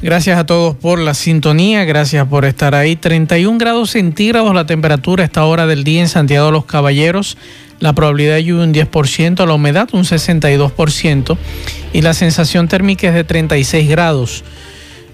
[0.00, 2.94] Gracias a todos por la sintonía, gracias por estar ahí.
[2.94, 7.36] 31 grados centígrados la temperatura a esta hora del día en Santiago de los Caballeros,
[7.80, 11.36] la probabilidad de lluvia un 10%, la humedad un 62%
[11.92, 14.44] y la sensación térmica es de 36 grados.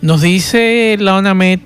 [0.02, 1.60] Nos dice la ONAMED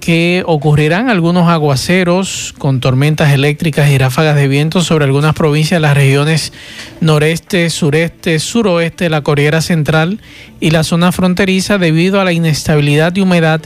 [0.00, 5.86] que ocurrirán algunos aguaceros con tormentas eléctricas y ráfagas de viento sobre algunas provincias de
[5.86, 6.52] las regiones
[7.00, 10.20] noreste, sureste, suroeste, la Corriera Central
[10.60, 13.62] y la zona fronteriza debido a la inestabilidad y humedad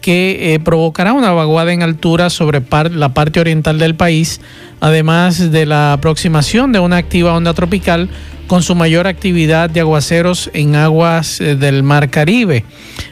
[0.00, 4.40] que eh, provocará una vaguada en altura sobre la parte oriental del país,
[4.80, 8.10] además de la aproximación de una activa onda tropical
[8.52, 12.66] con su mayor actividad de aguaceros en aguas eh, del Mar Caribe.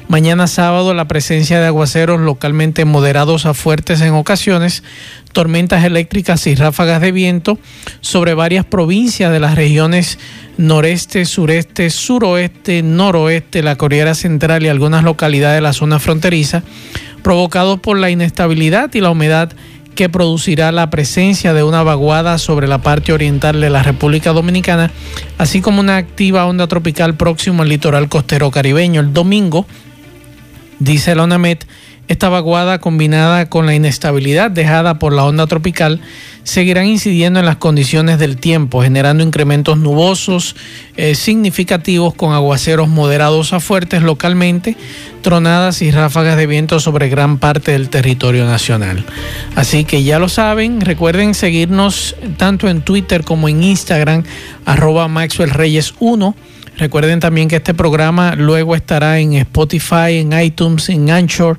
[0.07, 4.83] Mañana sábado la presencia de aguaceros localmente moderados a fuertes en ocasiones,
[5.33, 7.59] tormentas eléctricas y ráfagas de viento
[8.03, 10.19] sobre varias provincias de las regiones
[10.59, 16.65] noreste, sureste, suroeste, noroeste, la Corriera Central y algunas localidades de la zona fronteriza,
[17.23, 19.55] provocados por la inestabilidad y la humedad
[19.95, 24.91] que producirá la presencia de una vaguada sobre la parte oriental de la República Dominicana,
[25.39, 29.01] así como una activa onda tropical próximo al litoral costero caribeño.
[29.01, 29.67] El domingo,
[30.79, 31.67] dice la ONAMET,
[32.11, 36.01] esta vaguada combinada con la inestabilidad dejada por la onda tropical
[36.43, 40.57] seguirán incidiendo en las condiciones del tiempo, generando incrementos nubosos
[40.97, 44.77] eh, significativos con aguaceros moderados a fuertes localmente,
[45.23, 49.05] tronadas y ráfagas de viento sobre gran parte del territorio nacional.
[49.55, 54.25] Así que ya lo saben, recuerden seguirnos tanto en Twitter como en Instagram,
[54.67, 56.35] arroba Maxwell Reyes 1.
[56.77, 61.59] Recuerden también que este programa luego estará en Spotify, en iTunes, en Anchor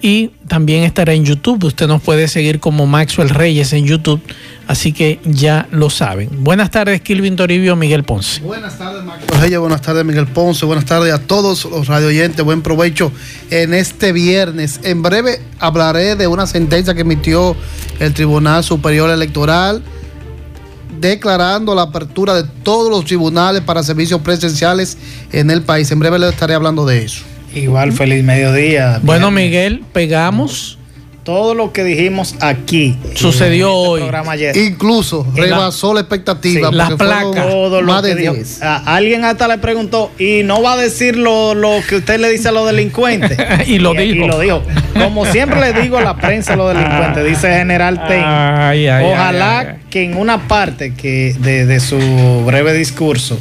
[0.00, 1.64] y también estará en YouTube.
[1.64, 4.20] Usted nos puede seguir como Maxwell Reyes en YouTube,
[4.66, 6.28] así que ya lo saben.
[6.44, 8.40] Buenas tardes, Kilvin Toribio, Miguel Ponce.
[8.42, 12.44] Buenas tardes, Maxwell Reyes, buenas tardes, Miguel Ponce, buenas tardes a todos los radio oyentes,
[12.44, 13.10] buen provecho
[13.50, 14.80] en este viernes.
[14.82, 17.56] En breve hablaré de una sentencia que emitió
[17.98, 19.82] el Tribunal Superior Electoral
[21.00, 24.96] declarando la apertura de todos los tribunales para servicios presenciales
[25.32, 25.90] en el país.
[25.90, 27.22] En breve le estaré hablando de eso.
[27.56, 29.00] Igual, feliz mediodía.
[29.02, 30.78] Bueno, Miguel, pegamos.
[31.24, 34.02] Todo lo que dijimos aquí sucedió hoy.
[34.54, 36.70] Incluso rebasó la, expectativa.
[36.70, 37.46] las placas.
[37.82, 38.60] Más de 10.
[38.62, 41.56] alguien hasta le preguntó, y no va a decir lo,
[41.88, 43.36] que usted le dice a los delincuentes.
[43.66, 44.24] y, lo dijo.
[44.24, 44.62] Y lo dijo.
[44.94, 48.22] Como siempre le digo a la prensa a los delincuentes, dice General Ten.
[48.22, 51.98] Ojalá que en una parte que de, de su
[52.46, 53.40] breve discurso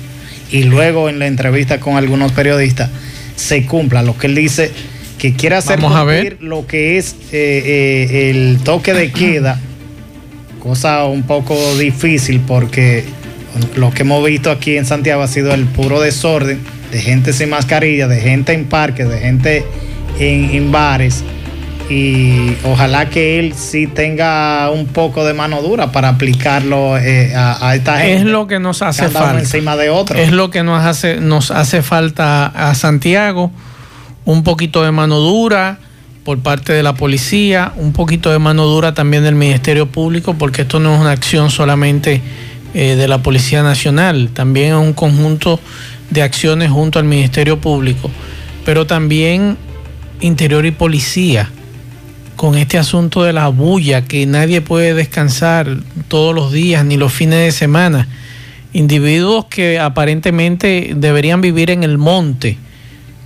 [0.49, 2.89] y luego en la entrevista con algunos periodistas
[3.35, 4.01] se cumpla.
[4.03, 4.71] Lo que él dice
[5.17, 9.59] que quiere hacer cumplir lo que es eh, eh, el toque de queda,
[10.59, 13.03] cosa un poco difícil porque
[13.75, 16.59] lo que hemos visto aquí en Santiago ha sido el puro desorden
[16.91, 19.65] de gente sin mascarilla, de gente en parques, de gente
[20.19, 21.23] en, bares.
[21.89, 27.75] Y ojalá que él sí tenga un poco de mano dura para aplicarlo eh, a,
[27.75, 28.15] esta gente.
[28.15, 29.39] Es lo que nos hace falta.
[29.39, 30.17] Encima de otro.
[30.17, 33.51] Es lo que nos hace, nos hace falta a Santiago
[34.25, 35.77] un poquito de mano dura
[36.23, 40.63] por parte de la policía, un poquito de mano dura también del Ministerio Público, porque
[40.63, 42.21] esto no es una acción solamente
[42.73, 45.59] eh, de la Policía Nacional, también es un conjunto
[46.09, 48.09] de acciones junto al Ministerio Público,
[48.65, 49.57] pero también
[50.19, 51.51] Interior y Policía,
[52.35, 57.13] con este asunto de la bulla, que nadie puede descansar todos los días ni los
[57.13, 58.07] fines de semana.
[58.73, 62.57] Individuos que aparentemente deberían vivir en el monte,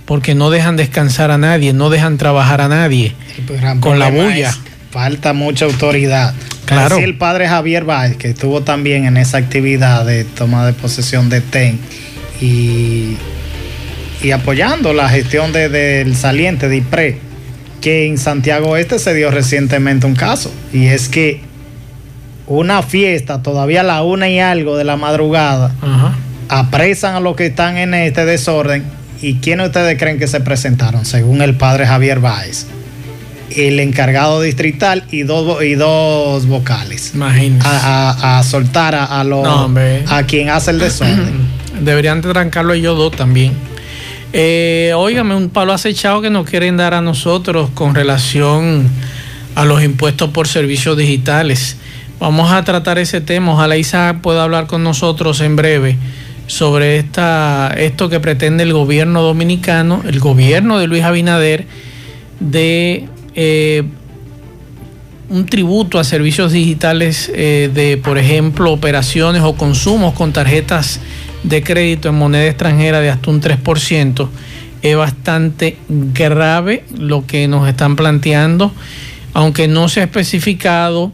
[0.04, 3.14] porque no dejan descansar a nadie, no dejan trabajar a nadie
[3.80, 4.54] con la bulla.
[4.90, 6.34] falta mucha autoridad.
[6.64, 6.96] Claro.
[6.96, 11.28] Así el padre Javier Báez, que estuvo también en esa actividad de toma de posesión
[11.28, 11.80] de TEN
[12.40, 13.16] y,
[14.22, 17.29] y apoyando la gestión del saliente de IPRE,
[17.80, 21.40] que en Santiago Este se dio recientemente un caso, y es que
[22.46, 25.74] una fiesta, todavía a la una y algo de la madrugada,
[26.48, 31.04] apresan a los que están en este desorden ¿Y quiénes ustedes creen que se presentaron?
[31.04, 32.66] Según el padre Javier Báez.
[33.54, 37.12] El encargado distrital y dos, y dos vocales.
[37.14, 37.66] Imagínense.
[37.68, 41.48] A, soltar a, a, a quien hace el desorden.
[41.80, 43.52] Deberían trancarlo ellos dos también.
[44.32, 48.88] Eh, óigame, un palo acechado que nos quieren dar a nosotros con relación
[49.56, 51.76] a los impuestos por servicios digitales.
[52.20, 53.54] Vamos a tratar ese tema.
[53.54, 55.96] Ojalá Isaac pueda hablar con nosotros en breve
[56.46, 61.66] sobre esta, esto que pretende el gobierno dominicano, el gobierno de Luis Abinader,
[62.38, 63.84] de eh,
[65.28, 71.00] un tributo a servicios digitales eh, de, por ejemplo, operaciones o consumos con tarjetas
[71.42, 74.28] de crédito en moneda extranjera de hasta un 3%.
[74.82, 78.72] Es bastante grave lo que nos están planteando,
[79.34, 81.12] aunque no se ha especificado,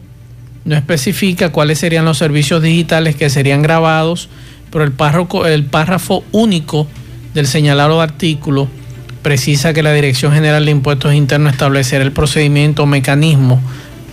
[0.65, 4.29] no especifica cuáles serían los servicios digitales que serían grabados,
[4.71, 6.87] pero el párrafo, el párrafo único
[7.35, 8.69] del señalado artículo
[9.23, 13.61] precisa que la Dirección General de Impuestos Internos establecerá el procedimiento o mecanismo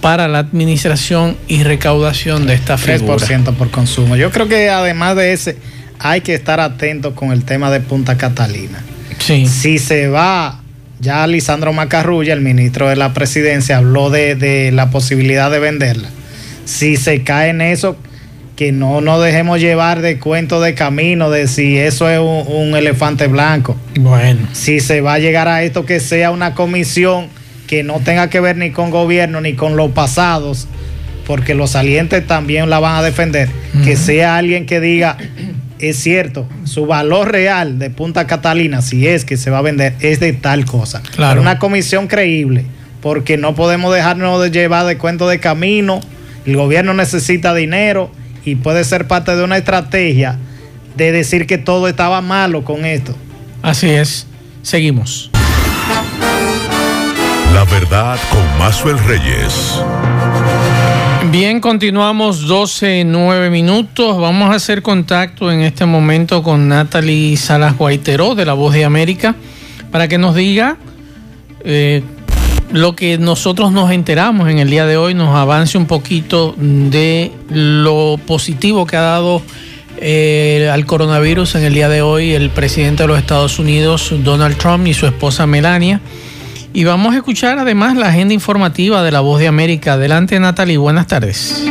[0.01, 3.17] para la administración y recaudación de esta figura.
[3.17, 4.15] 3% por consumo.
[4.15, 5.57] Yo creo que además de ese
[6.03, 8.83] hay que estar atentos con el tema de Punta Catalina.
[9.19, 9.47] Sí.
[9.47, 10.59] Si se va,
[10.99, 16.09] ya Lisandro Macarrulla, el ministro de la presidencia, habló de, la posibilidad de venderla.
[16.65, 17.95] Si se cae en eso,
[18.57, 22.75] que no nos dejemos llevar de cuento de camino, de si eso es un, un,
[22.75, 23.77] elefante blanco.
[23.97, 24.49] Bueno.
[24.51, 27.27] Si se va a llegar a esto, que sea una comisión
[27.65, 30.67] que no tenga que ver ni con gobierno ni con los pasados,
[31.25, 33.47] porque los salientes también la van a defender.
[33.85, 35.17] Que sea alguien que diga,
[35.89, 39.95] es cierto, su valor real de Punta Catalina, si es que se va a vender,
[39.99, 41.01] es de tal cosa.
[41.15, 41.41] Claro.
[41.41, 42.65] Una comisión creíble,
[43.01, 45.99] porque no podemos dejarnos de llevar de cuento de camino.
[46.45, 48.11] El gobierno necesita dinero
[48.45, 50.37] y puede ser parte de una estrategia
[50.95, 53.15] de decir que todo estaba malo con esto.
[53.61, 54.27] Así es.
[54.61, 55.31] Seguimos.
[57.53, 59.81] La verdad con Mazuel Reyes.
[61.31, 64.19] Bien, continuamos 12, 9 minutos.
[64.19, 68.83] Vamos a hacer contacto en este momento con Natalie Salas Guaiteró de La Voz de
[68.83, 69.33] América
[69.89, 70.77] para que nos diga
[71.63, 72.03] eh,
[72.71, 77.31] lo que nosotros nos enteramos en el día de hoy, nos avance un poquito de
[77.49, 79.41] lo positivo que ha dado
[79.97, 84.57] eh, al coronavirus en el día de hoy el presidente de los Estados Unidos, Donald
[84.57, 86.01] Trump, y su esposa Melania.
[86.73, 89.93] Y vamos a escuchar además la agenda informativa de La Voz de América.
[89.93, 91.63] Adelante Natalie, buenas tardes.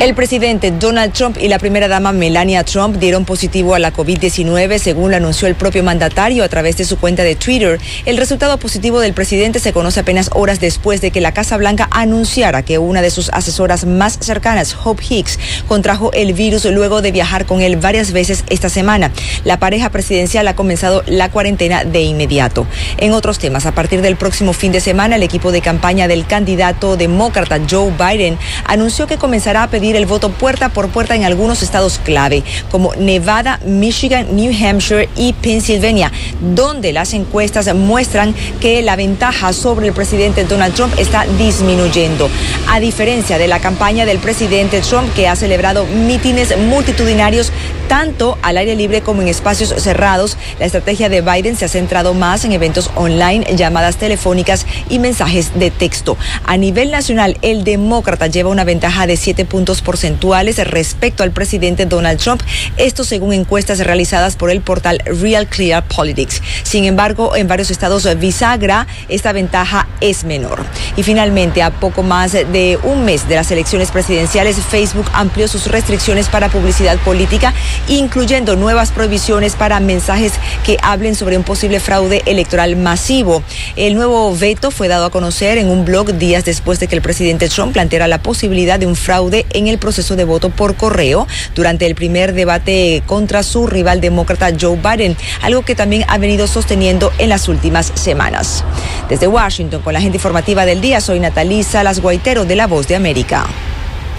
[0.00, 4.78] El presidente Donald Trump y la primera dama Melania Trump dieron positivo a la COVID-19,
[4.78, 7.78] según lo anunció el propio mandatario a través de su cuenta de Twitter.
[8.06, 11.86] El resultado positivo del presidente se conoce apenas horas después de que la Casa Blanca
[11.90, 15.38] anunciara que una de sus asesoras más cercanas, Hope Hicks,
[15.68, 19.12] contrajo el virus luego de viajar con él varias veces esta semana.
[19.44, 22.66] La pareja presidencial ha comenzado la cuarentena de inmediato.
[22.96, 26.26] En otros temas, a partir del próximo fin de semana, el equipo de campaña del
[26.26, 31.24] candidato demócrata Joe Biden anunció que comenzará a pedir el voto puerta por puerta en
[31.24, 36.12] algunos estados clave, como Nevada, Michigan, New Hampshire y Pennsylvania,
[36.54, 42.30] donde las encuestas muestran que la ventaja sobre el presidente Donald Trump está disminuyendo.
[42.68, 47.52] A diferencia de la campaña del presidente Trump, que ha celebrado mítines multitudinarios
[47.90, 52.14] tanto al aire libre como en espacios cerrados, la estrategia de Biden se ha centrado
[52.14, 56.16] más en eventos online, llamadas telefónicas y mensajes de texto.
[56.44, 61.84] A nivel nacional, el demócrata lleva una ventaja de 7 puntos porcentuales respecto al presidente
[61.84, 62.42] Donald Trump,
[62.76, 66.40] esto según encuestas realizadas por el portal Real Clear Politics.
[66.62, 70.64] Sin embargo, en varios estados bisagra, esta ventaja es menor.
[70.96, 75.66] Y finalmente, a poco más de un mes de las elecciones presidenciales, Facebook amplió sus
[75.66, 77.52] restricciones para publicidad política
[77.88, 80.32] incluyendo nuevas prohibiciones para mensajes
[80.64, 83.42] que hablen sobre un posible fraude electoral masivo.
[83.76, 87.02] El nuevo veto fue dado a conocer en un blog días después de que el
[87.02, 91.26] presidente Trump planteara la posibilidad de un fraude en el proceso de voto por correo
[91.54, 96.46] durante el primer debate contra su rival demócrata Joe Biden, algo que también ha venido
[96.46, 98.64] sosteniendo en las últimas semanas.
[99.08, 102.86] Desde Washington, con la gente informativa del día, soy Natalí Salas Guaitero de La Voz
[102.88, 103.46] de América.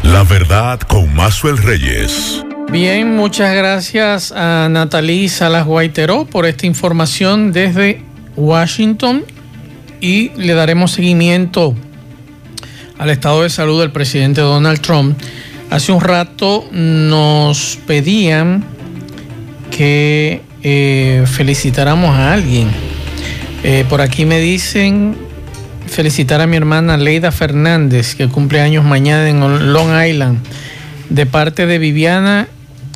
[0.03, 2.43] La verdad con Mazuel Reyes.
[2.71, 8.01] Bien, muchas gracias a Natalie Salas Guaiteró por esta información desde
[8.37, 9.25] Washington
[9.99, 11.75] y le daremos seguimiento
[12.97, 15.19] al estado de salud del presidente Donald Trump.
[15.69, 18.63] Hace un rato nos pedían
[19.69, 22.69] que eh, felicitáramos a alguien.
[23.65, 25.17] Eh, por aquí me dicen
[25.87, 30.39] felicitar a mi hermana Leida Fernández, que cumple años mañana en Long Island,
[31.09, 32.47] de parte de Viviana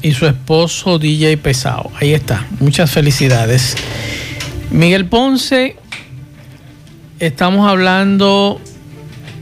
[0.06, 1.90] y su esposo DJ Pesado.
[2.00, 3.76] Ahí está, muchas felicidades.
[4.70, 5.78] Miguel Ponce,
[7.20, 8.62] estamos hablando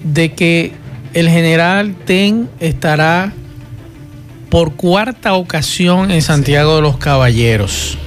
[0.05, 0.71] de que
[1.13, 3.33] el general Ten estará
[4.49, 7.97] por cuarta ocasión en Santiago de los Caballeros.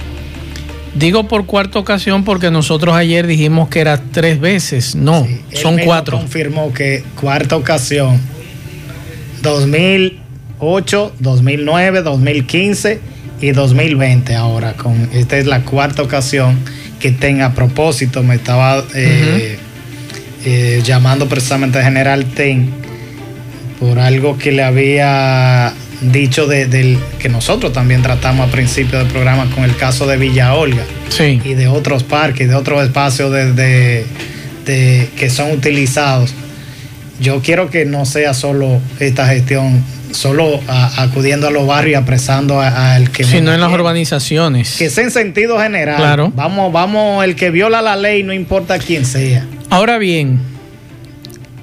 [0.95, 4.95] Digo por cuarta ocasión porque nosotros ayer dijimos que era tres veces.
[4.95, 6.17] No, son cuatro.
[6.17, 8.19] Confirmó que cuarta ocasión.
[10.59, 12.99] 2008, 2009, 2015
[13.41, 14.73] y 2020 ahora.
[14.73, 16.57] Con, esta es la cuarta ocasión
[16.99, 18.23] que tenga propósito.
[18.23, 19.57] Me estaba eh,
[20.45, 22.69] eh, llamando precisamente General Ten
[23.79, 29.49] por algo que le había dicho de, que nosotros también tratamos a principio del programa
[29.51, 30.83] con el caso de Villa Olga
[31.19, 34.05] y de otros parques, de otros espacios de,
[34.65, 36.33] que son utilizados.
[37.19, 42.61] Yo quiero que no sea solo esta gestión, solo acudiendo a los barrios y apresando
[42.61, 43.23] al que...
[43.23, 44.77] Sino en las urbanizaciones.
[44.77, 45.97] Que sea en sentido general.
[45.97, 46.31] Claro.
[46.35, 49.45] Vamos, vamos, el que viola la ley, no importa quién sea.
[49.69, 50.39] Ahora bien,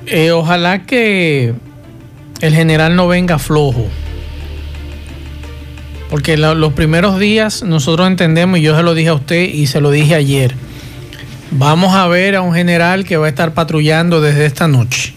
[0.07, 1.55] eh, ojalá que
[2.41, 3.89] el general no venga flojo
[6.15, 9.81] porque los primeros días nosotros entendemos, y yo se lo dije a usted y se
[9.81, 10.55] lo dije ayer,
[11.51, 15.15] vamos a ver a un general que va a estar patrullando desde esta noche.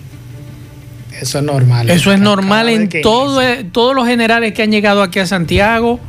[1.22, 1.90] Eso es normal.
[1.90, 6.00] Eso es normal en todo, todos los generales que han llegado aquí a Santiago.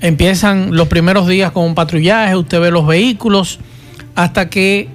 [0.00, 3.58] Empiezan los primeros días con un patrullaje, usted ve los vehículos,
[4.14, 4.88] hasta que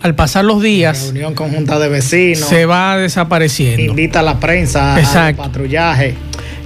[0.00, 1.04] al pasar los días.
[1.04, 2.48] Reunión conjunta de vecinos.
[2.48, 3.82] Se va desapareciendo.
[3.82, 4.94] Invita a la prensa
[5.26, 6.14] al patrullaje.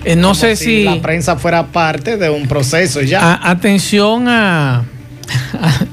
[0.05, 3.39] Eh, no sé si, la prensa fuera parte de un proceso ya.
[3.43, 4.85] atención a,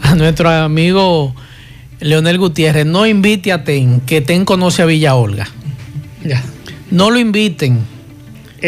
[0.01, 1.36] a, nuestro amigo
[2.00, 2.86] Leonel Gutiérrez.
[2.86, 5.48] No invite a TEN, que TEN conoce a Villa Olga.
[6.24, 6.41] Ya.
[6.91, 7.79] No lo inviten.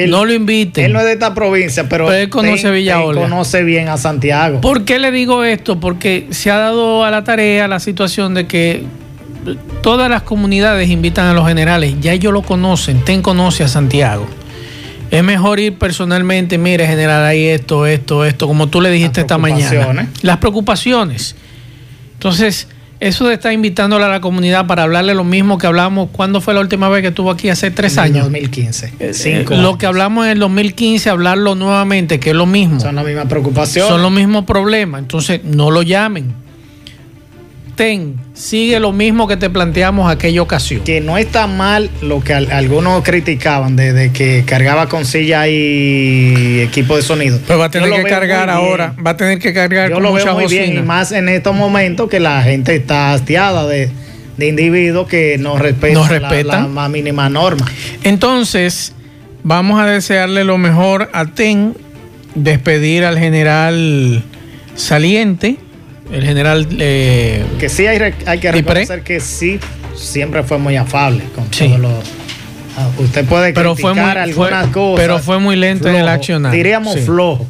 [0.07, 0.85] no lo inviten.
[0.85, 3.23] Él no es de esta provincia, pero, él conoce a Villa Olga.
[3.23, 4.61] conoce bien a Santiago.
[4.61, 5.79] ¿Por qué le digo esto?
[5.79, 8.83] Porque se ha dado a la tarea la situación de que
[9.81, 11.95] todas las comunidades invitan a los generales.
[12.01, 13.03] Ya ellos lo conocen.
[13.03, 14.27] TEN conoce a Santiago.
[15.09, 19.38] Es mejor ir personalmente, mire, general, hay esto, esto, esto, como tú le dijiste esta
[19.38, 20.07] mañana.
[20.21, 21.35] Las preocupaciones.
[22.13, 22.69] Entonces,
[23.01, 26.53] eso de estar invitándole a la comunidad para hablarle lo mismo que hablamos, ¿cuándo fue
[26.53, 27.50] la última vez que estuvo aquí?
[27.50, 28.17] Hace tres años.
[28.27, 28.93] En 2015.
[29.00, 32.79] Eh, cinco lo que hablamos en el 2015, hablarlo nuevamente, que es lo mismo.
[32.79, 33.89] Son las mismas preocupaciones.
[33.89, 35.01] Son los mismos problemas.
[35.01, 36.36] Entonces, no lo llamen
[38.33, 40.83] sigue lo mismo que te planteamos aquella ocasión.
[40.83, 46.95] Que no está mal lo que algunos criticaban de, que cargaba con silla y equipo
[46.95, 47.39] de sonido.
[47.47, 50.13] Pero va a tener que cargar ahora, va a tener que cargar Yo con lo
[50.13, 53.89] veo muy bien, y más en estos momentos que la gente está hastiada de,
[54.39, 56.63] individuos que no respetan, respetan.
[56.63, 57.65] La, más mínima norma.
[58.03, 58.93] Entonces,
[59.43, 61.75] vamos a desearle lo mejor a TEN,
[62.35, 64.23] despedir al general
[64.75, 65.57] saliente
[66.11, 66.67] el general...
[66.79, 69.59] Eh, que sí hay, que reconocer que sí,
[69.95, 71.93] siempre fue muy afable con todos los...
[72.77, 75.01] Ah, usted puede pero criticar algunas cosas.
[75.01, 76.53] Pero fue muy lento en el accionar.
[76.53, 77.45] Diríamos flojo.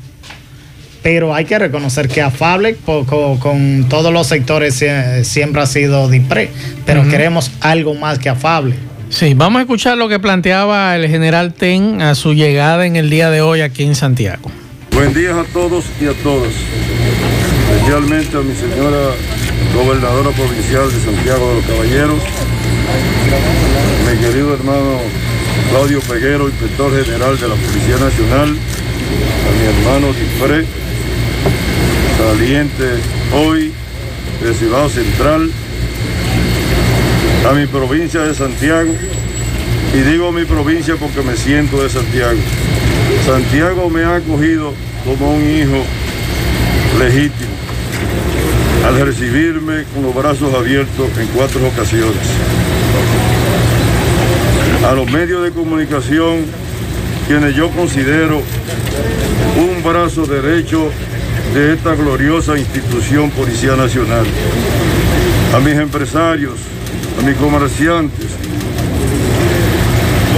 [1.04, 4.84] Pero hay que reconocer que afable con, todos los sectores
[5.24, 6.50] siempre ha sido DIPRE.
[6.86, 8.76] Pero queremos algo más que afable.
[9.10, 13.10] Sí, vamos a escuchar lo que planteaba el general Ten a su llegada en el
[13.10, 14.50] día de hoy aquí en Santiago.
[14.92, 16.54] Buen día a todos y a todas
[17.82, 19.10] especialmente a mi señora
[19.74, 22.22] gobernadora provincial de Santiago de los Caballeros,
[24.08, 25.00] mi querido hermano
[25.72, 28.56] Claudio Peguero, inspector general de la Policía Nacional,
[29.48, 30.66] a mi hermano Difre,
[32.20, 32.86] saliente
[33.34, 33.72] hoy
[34.44, 35.50] de Ciudad Central,
[37.50, 38.94] a mi provincia de Santiago,
[39.96, 42.40] y digo mi provincia porque me siento de Santiago.
[43.26, 44.72] Santiago me ha acogido
[45.04, 45.84] como un hijo
[47.00, 47.51] legítimo
[48.86, 52.16] al recibirme con los brazos abiertos en cuatro ocasiones.
[54.88, 56.46] A los medios de comunicación,
[57.28, 58.42] quienes yo considero
[59.58, 60.90] un brazo derecho
[61.54, 64.26] de esta gloriosa institución Policía Nacional.
[65.56, 66.56] A mis empresarios,
[67.20, 68.28] a mis comerciantes,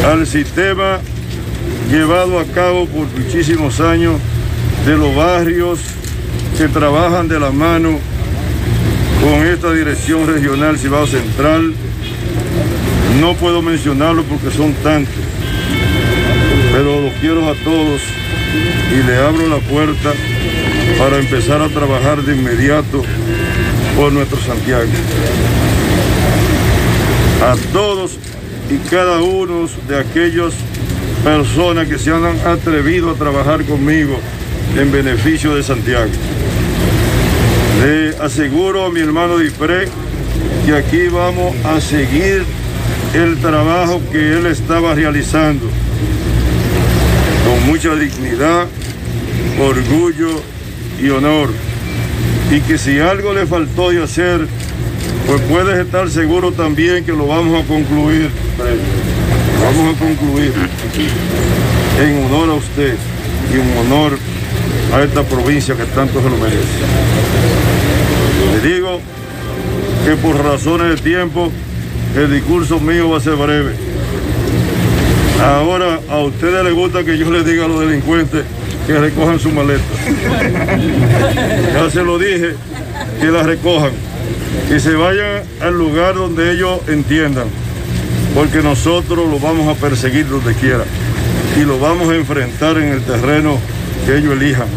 [0.06, 1.00] al sistema
[1.90, 4.16] llevado a cabo por muchísimos años
[4.86, 5.80] de los barrios
[6.58, 8.00] que trabajan de la mano
[9.22, 11.74] con esta dirección regional Cibao Central.
[13.20, 15.14] No puedo mencionarlo porque son tantos,
[16.72, 18.02] pero los quiero a todos
[18.92, 20.14] y le abro la puerta
[20.98, 23.04] para empezar a trabajar de inmediato
[23.96, 24.90] por nuestro Santiago.
[27.42, 28.18] A todos
[28.70, 30.54] y cada uno de aquellas
[31.24, 34.20] personas que se han atrevido a trabajar conmigo
[34.78, 36.10] en beneficio de Santiago.
[37.84, 39.90] Le aseguro a mi hermano Difre
[40.66, 42.46] que aquí vamos a seguir
[43.14, 45.66] el trabajo que él estaba realizando
[47.46, 48.68] con mucha dignidad,
[49.60, 50.42] orgullo
[50.98, 51.50] y honor.
[52.52, 54.48] y que si algo le faltó de hacer,
[55.28, 58.30] pues puedes estar seguro también que lo vamos a concluir.
[59.62, 60.54] Vamos a concluir
[62.00, 62.96] en honor a usted
[63.52, 64.18] y en honor
[64.94, 67.63] a esta provincia que tanto se lo merece.
[68.52, 69.00] Le digo
[70.06, 71.52] que por razones de tiempo
[72.16, 73.74] el discurso mío va a ser breve.
[75.42, 78.44] Ahora a ustedes les gusta que yo les diga a los delincuentes
[78.86, 79.84] que recojan su maleta.
[81.74, 82.56] Ya se lo dije,
[83.20, 83.92] que la recojan,
[84.70, 87.48] que se vayan al lugar donde ellos entiendan,
[88.36, 90.84] porque nosotros los vamos a perseguir donde quiera
[91.60, 93.58] y lo vamos a enfrentar en el terreno
[94.06, 94.68] que ellos elijan.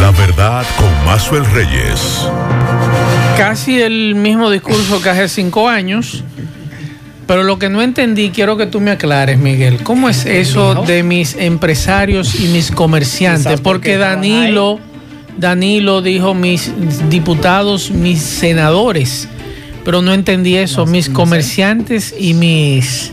[0.00, 2.28] La verdad con Mazuel Reyes.
[3.36, 6.22] Casi el mismo discurso que hace cinco años.
[7.26, 9.82] Pero lo que no entendí, quiero que tú me aclares, Miguel.
[9.82, 13.60] ¿Cómo es eso de mis empresarios y mis comerciantes?
[13.60, 14.80] Porque Danilo,
[15.36, 16.72] Danilo dijo mis
[17.10, 19.28] diputados, mis senadores.
[19.84, 23.12] Pero no entendí eso, mis comerciantes y mis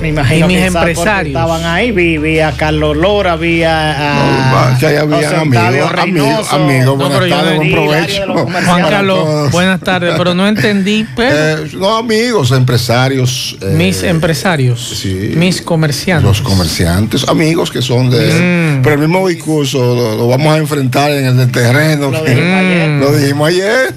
[0.00, 5.40] me imagino mis empresarios estaban ahí, vi, a Carlos Lora, vi a, que ahí había
[5.40, 8.46] amigos, amigos, amigos, buenas tardes, buen provecho.
[8.66, 11.06] Juan Carlos, buenas tardes, pero no entendí.
[11.18, 13.56] Eh, no, amigos, empresarios.
[13.60, 16.24] Eh, mis empresarios, mis comerciantes.
[16.24, 18.78] Los comerciantes, amigos que son de...
[18.78, 18.82] Mm.
[18.82, 22.10] Pero el mismo discurso lo, vamos a enfrentar en el terreno.
[22.10, 22.88] Lo dijimos ayer.
[22.90, 23.94] Lo dijimos ayer.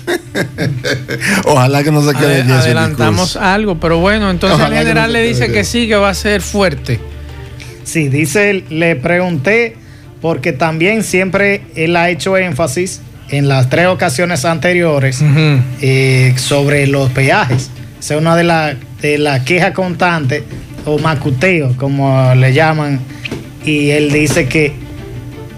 [1.46, 5.64] Ojalá que no se quede Adelantamos algo, pero bueno, entonces el general le dice que
[5.64, 7.00] sí, que va a ser fuerte.
[7.84, 9.76] Sí, dice, le pregunté,
[10.22, 15.22] porque también siempre él ha hecho énfasis en las tres ocasiones anteriores
[15.82, 17.70] eh, sobre los peajes.
[18.00, 20.44] Esa es una de las de la quejas constantes,
[20.86, 23.00] o macuteo, como le llaman,
[23.66, 24.74] y él dice que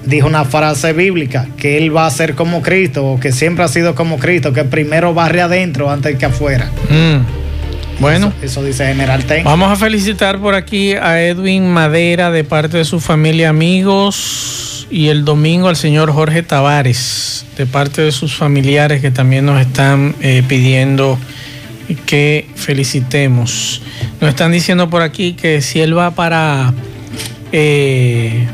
[0.06, 3.68] dijo una frase bíblica, que él va a ser como Cristo, o que siempre ha
[3.68, 6.70] sido como Cristo, que primero barre adentro antes que afuera.
[6.90, 7.41] Mm.
[8.00, 9.44] Bueno, eso, dice General Ten.
[9.44, 15.10] Vamos a felicitar por aquí a Edwin Madera de parte de su familia, amigos, y
[15.10, 20.16] el domingo al señor Jorge Tavares de parte de sus familiares que también nos están
[20.22, 21.18] eh, pidiendo
[22.06, 23.82] que felicitemos.
[24.20, 26.74] Nos están diciendo por aquí que si él va para
[27.52, 28.48] eh,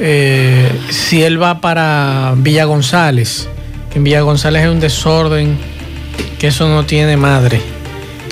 [0.00, 3.48] eh, si él va para Villa González,
[3.90, 5.58] que en Villa González es un desorden,
[6.38, 7.60] que eso no tiene madre.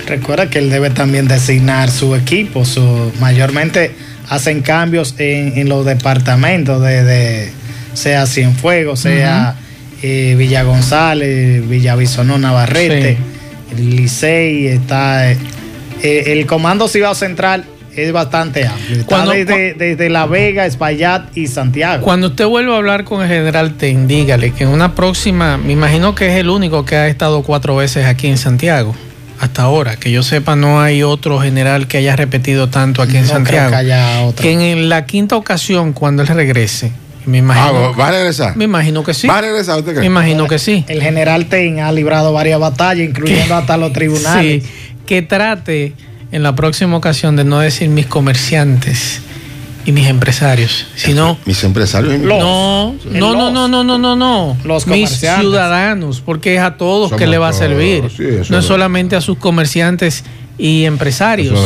[0.06, 3.92] Recuerda que él debe también designar su equipo, su, mayormente
[4.28, 7.50] hacen cambios en, los departamentos de,
[7.94, 9.56] sea Cienfuegos, sea
[10.02, 13.18] eh, Villa González, Villa Bisonó Navarrete,
[13.76, 15.36] Licey, está eh,
[16.02, 17.64] el Comando Ciudad Central
[17.96, 19.00] es bastante amplio.
[19.00, 22.04] Está desde, La Vega, Espaillat y Santiago.
[22.04, 25.72] Cuando usted vuelva a hablar con el general Ten, dígale que en una próxima, me
[25.72, 28.94] imagino que es el único que ha estado cuatro veces aquí en Santiago.
[29.40, 33.26] Hasta ahora, que yo sepa, no hay otro general que haya repetido tanto aquí en
[33.26, 33.70] Santiago.
[33.70, 34.42] que, haya otro.
[34.42, 36.92] que en la quinta ocasión, cuando él regrese,
[37.26, 37.88] me imagino.
[37.88, 38.56] Ah, ¿Va a regresar?
[38.56, 39.26] Me imagino que sí.
[39.26, 40.00] ¿Va a regresar usted cree?
[40.00, 40.84] Me imagino que sí.
[40.88, 44.62] El general Ten ha librado varias batallas, incluyendo hasta los tribunales.
[44.62, 44.70] Sí,
[45.04, 45.92] que trate
[46.32, 49.20] en la próxima ocasión de no decir mis comerciantes
[49.84, 54.86] y mis empresarios, sino mis empresarios no, no, no, no, no, no, no, no, los
[54.88, 58.04] mis ciudadanos, porque es a todos que le va a servir,
[58.50, 60.24] no es solamente a sus comerciantes
[60.58, 61.58] y empresarios,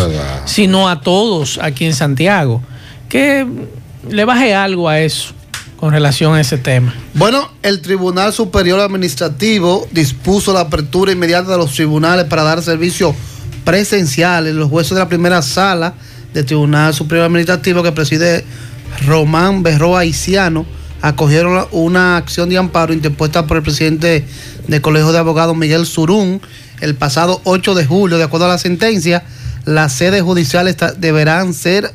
[0.45, 2.63] sino a todos aquí en Santiago,
[3.09, 3.47] que
[4.09, 5.33] le baje algo a eso
[5.79, 6.95] con relación a ese tema.
[7.15, 13.15] Bueno, el Tribunal Superior Administrativo dispuso la apertura inmediata de los tribunales para dar servicio
[13.65, 14.55] presenciales.
[14.55, 15.95] Los jueces de la primera sala
[16.33, 18.45] del Tribunal Superior Administrativo que preside
[19.07, 20.67] Román Berroa Haitiano
[21.03, 24.25] acogieron una acción de amparo interpuesta por el presidente
[24.69, 26.41] del Colegio de Abogados Miguel Surún
[26.81, 28.19] el pasado 8 de julio.
[28.19, 29.25] De acuerdo a la sentencia,
[29.65, 31.93] las sedes judiciales deberán ser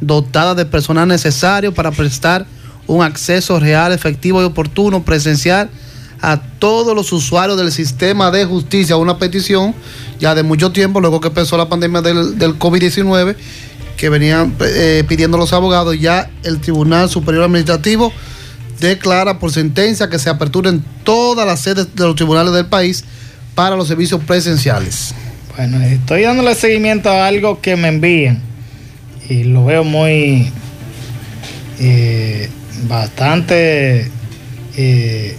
[0.00, 2.46] dotadas de personal necesario para prestar
[2.86, 5.70] un acceso real, efectivo y oportuno presencial
[6.20, 9.74] a todos los usuarios del sistema de justicia una petición
[10.18, 13.36] ya de mucho tiempo, luego que empezó la pandemia del, del COVID-19,
[13.96, 18.12] que venían eh, pidiendo los abogados, ya el Tribunal Superior Administrativo
[18.80, 23.04] declara por sentencia que se aperturen todas las sedes de los tribunales del país
[23.54, 25.14] para los servicios presenciales.
[25.56, 28.40] Bueno, estoy dándole seguimiento a algo que me envían
[29.28, 30.52] y lo veo muy
[31.80, 32.48] eh,
[32.86, 34.10] bastante
[34.76, 35.36] eh,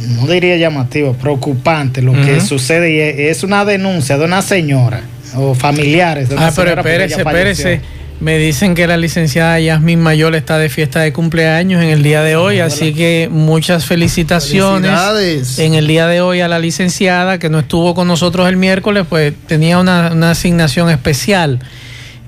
[0.00, 5.02] no diría llamativo, preocupante lo que sucede y es una denuncia de una señora
[5.34, 7.80] o familiares de una Ah, pero espérese, espérese.
[8.18, 12.22] Me dicen que la licenciada Yasmin Mayor está de fiesta de cumpleaños en el día
[12.22, 17.50] de hoy, así que muchas felicitaciones en el día de hoy a la licenciada que
[17.50, 21.60] no estuvo con nosotros el miércoles, pues tenía una, una asignación especial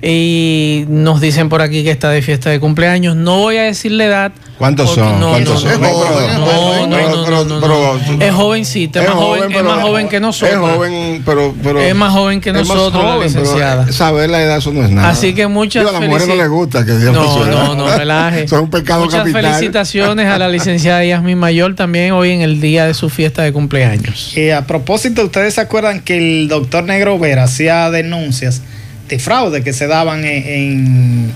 [0.01, 3.15] y nos dicen por aquí que está de fiesta de cumpleaños.
[3.15, 4.31] No voy a decir la edad.
[4.59, 5.19] ¿Cuántos son?
[5.19, 5.81] No, ¿Cuántos no, son?
[5.81, 10.69] No, no, no, no, Es jovencita, es, más joven, es más joven que nosotros.
[10.69, 13.91] Es joven, pero, pero es más joven que nosotros, la licenciada.
[13.91, 15.09] Saber la edad eso no es nada.
[15.09, 18.47] Así que muchas A las mujeres no les gusta que Dios No, no, no, relaje.
[18.49, 22.85] Son un pecado muchas felicitaciones a la licenciada Yasmin Mayor también hoy en el día
[22.85, 24.37] de su fiesta de cumpleaños.
[24.37, 28.61] Y a propósito, ¿ustedes se acuerdan que el doctor Negro Vera hacía denuncias?
[29.09, 31.33] de fraude que se daban en,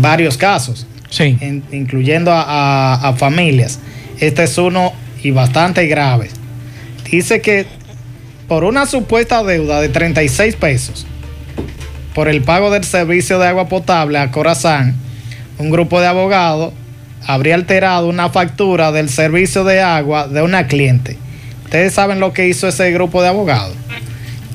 [0.00, 1.36] varios casos, sí.
[1.70, 3.78] incluyendo a, familias.
[4.18, 4.92] Este es uno
[5.22, 6.28] y bastante grave.
[7.10, 7.66] Dice que
[8.48, 11.06] por una supuesta deuda de 36 pesos
[12.14, 14.96] por el pago del servicio de agua potable a Corazán,
[15.58, 16.72] un grupo de abogados
[17.26, 21.18] habría alterado una factura del servicio de agua de una cliente.
[21.64, 23.76] Ustedes saben lo que hizo ese grupo de abogados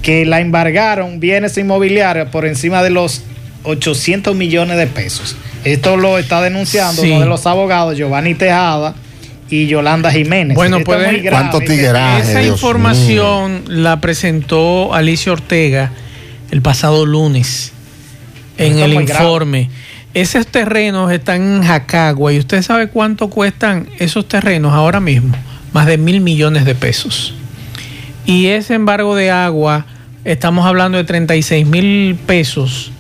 [0.06, 3.24] que la embargaron bienes inmobiliarios por encima de los
[3.66, 5.36] 800 millones de pesos.
[5.64, 8.96] Esto lo está denunciando uno de los abogados, Giovanni Tejada
[9.50, 10.56] y Yolanda Jiménez.
[10.56, 15.92] Bueno, pues ¿cuánto Esa información la presentó Alicia Ortega
[16.52, 17.74] el pasado lunes
[18.58, 19.70] en el informe.
[20.14, 25.36] Esos terrenos están en Jacagua y usted sabe cuánto cuestan esos terrenos ahora mismo,
[25.74, 27.34] más de mil millones de pesos.
[28.26, 29.86] Y ese embargo de agua
[30.24, 32.92] estamos hablando de 36 mil pesos.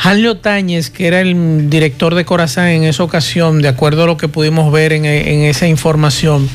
[0.00, 4.16] Jalio Táñez, que era el director de Corazán en esa ocasión, de acuerdo a lo
[4.16, 6.48] que pudimos ver en, esa información,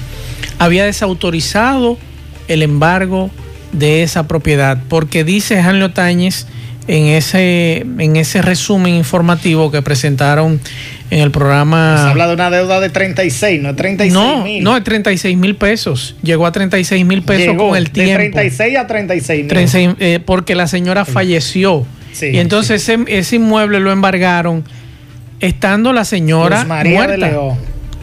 [0.58, 2.00] había desautorizado
[2.48, 3.30] el embargo
[3.72, 6.48] de esa propiedad, porque dice Jalio Táñez
[6.88, 10.60] en ese, en ese resumen informativo que presentaron
[11.12, 12.02] en el programa.
[12.02, 14.64] Se habla de una deuda de 36, no 36 no, mil.
[14.64, 16.16] No, de 36 mil pesos.
[16.24, 18.24] Llegó a 36 mil pesos con el tiempo.
[18.24, 19.96] De 36 a 36 mil.
[20.00, 21.86] Eh, porque la señora falleció.
[22.22, 24.64] Y entonces ese, inmueble lo embargaron
[25.40, 27.32] estando la señora muerta.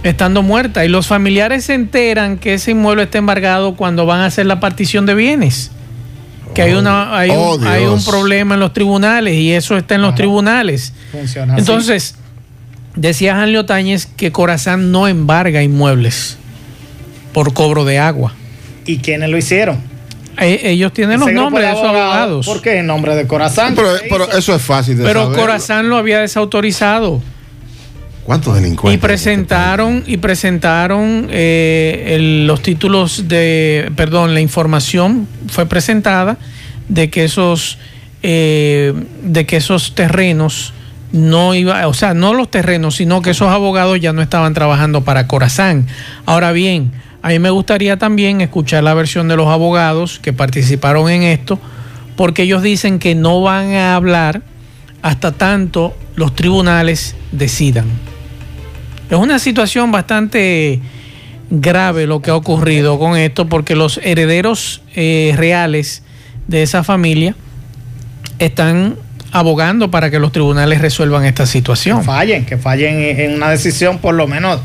[0.02, 0.84] Estando muerta.
[0.84, 4.58] Y los familiares se enteran que ese inmueble está embargado cuando van a hacer la
[4.58, 5.70] partición de bienes
[6.54, 9.94] que hay una hay, un, oh, hay, un, problema en los tribunales y eso está
[9.94, 10.92] en los tribunales.
[11.10, 12.16] Funciona Entonces,
[12.94, 16.36] decía Janlio Táñez que Corazán no embarga inmuebles
[17.32, 18.34] por cobro de agua.
[18.84, 19.91] ¿Y quiénes lo hicieron?
[20.38, 22.46] E, ellos tienen los nombres de esos abogados.
[22.46, 23.74] ¿Por qué el nombre de Corazán?
[23.74, 27.22] Pero, eso es fácil de Pero Corazán lo había desautorizado.
[28.24, 28.98] ¿Cuántos delincuentes?
[28.98, 36.36] Y presentaron, y presentaron eh, los títulos de, perdón, la información fue presentada
[36.88, 37.78] de que esos,
[38.22, 40.72] eh, de que esos terrenos
[41.10, 45.02] no iba, o sea, no los terrenos, sino que esos abogados ya no estaban trabajando
[45.02, 45.86] para Corazán.
[46.24, 51.08] Ahora bien, a mí me gustaría también escuchar la versión de los abogados que participaron
[51.08, 51.58] en esto,
[52.16, 54.42] porque ellos dicen que no van a hablar
[55.02, 57.86] hasta tanto los tribunales decidan.
[59.08, 60.80] Es una situación bastante
[61.50, 66.02] grave lo que ha ocurrido con esto porque los herederos eh, reales
[66.48, 67.36] de esa familia
[68.38, 68.96] están
[69.30, 71.98] abogando para que los tribunales resuelvan esta situación.
[71.98, 74.60] Que fallen, que fallen en una decisión por lo menos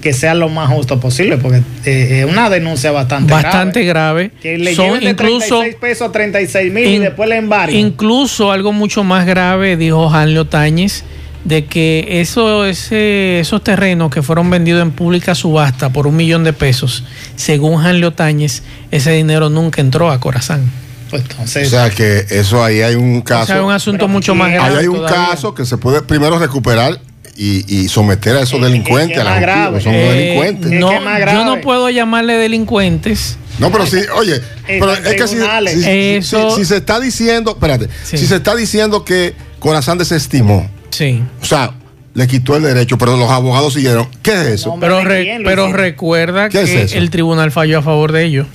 [0.00, 4.30] que sea lo más justo posible, porque eh, es una denuncia bastante, bastante grave.
[4.40, 7.78] Que le Son de incluso 36 pesos a 36 mil y después le embarguen.
[7.78, 11.04] Incluso algo mucho más grave, dijo Janlio Táñez,
[11.44, 16.44] de que eso, ese, esos terrenos que fueron vendidos en pública subasta por un millón
[16.44, 17.04] de pesos,
[17.36, 20.70] según Janlio Táñez, ese dinero nunca entró a Corazán.
[21.10, 23.60] Pues entonces, o sea que eso ahí hay un caso.
[23.60, 24.70] O un asunto mucho más grave.
[24.70, 27.00] Ahí hay un caso que se puede primero recuperar
[27.36, 29.80] y, someter a esos delincuentes a la justicia.
[29.80, 30.70] Son eh, delincuentes.
[30.72, 33.36] No, yo no puedo llamarle delincuentes.
[33.58, 38.54] No, pero sí, oye, pero es que si, se está diciendo, espérate, si se está
[38.56, 41.22] diciendo que Corazán desestimó Sí.
[41.40, 41.74] O sea,
[42.14, 44.08] le quitó el derecho, pero los abogados siguieron.
[44.22, 44.76] ¿Qué es eso?
[44.80, 45.00] pero,
[45.44, 48.46] pero recuerda que el tribunal falló a favor de ellos.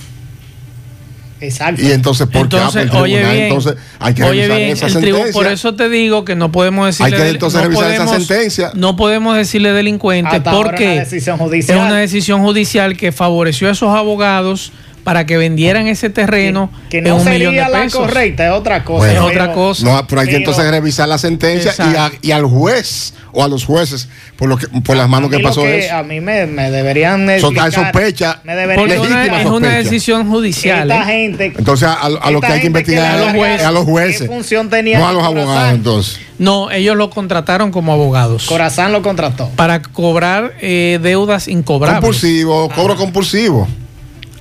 [1.40, 1.82] Exacto.
[1.82, 2.56] Y entonces, ¿por qué?
[2.56, 5.32] Entonces, oye bien, entonces hay que revisar esa sentencia.
[5.32, 7.16] Por eso te digo que no podemos decirle.
[7.16, 8.70] Hay que entonces revisar esa sentencia.
[8.74, 14.72] No podemos decirle delincuente porque es una decisión judicial que favoreció a esos abogados
[15.06, 18.00] para que vendieran ese terreno que, no en un sería millón de pesos.
[18.00, 19.12] la correcta, es otra cosa.
[19.12, 19.86] es otra cosa.
[19.86, 21.72] No, pero hay que entonces revisar la sentencia
[22.20, 25.38] y, y, al juez o a los jueces por lo que por las manos que
[25.38, 25.94] pasó eso.
[25.94, 30.90] A mí me, deberían explicar, sospecha, me deberían, legítima es una decisión judicial.
[30.90, 31.20] Esta ¿eh?
[31.22, 34.22] gente, entonces a, lo que hay que investigar es a los jueces.
[34.22, 36.18] ¿Qué función tenía no a los abogados entonces.
[36.40, 38.46] No, ellos lo contrataron como abogados.
[38.46, 39.50] Corazán lo contrató.
[39.54, 42.00] Para cobrar eh, deudas incobrables.
[42.00, 42.96] Compulsivo, cobro ah.
[42.96, 43.68] compulsivo.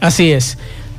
[0.06, 0.58] Así es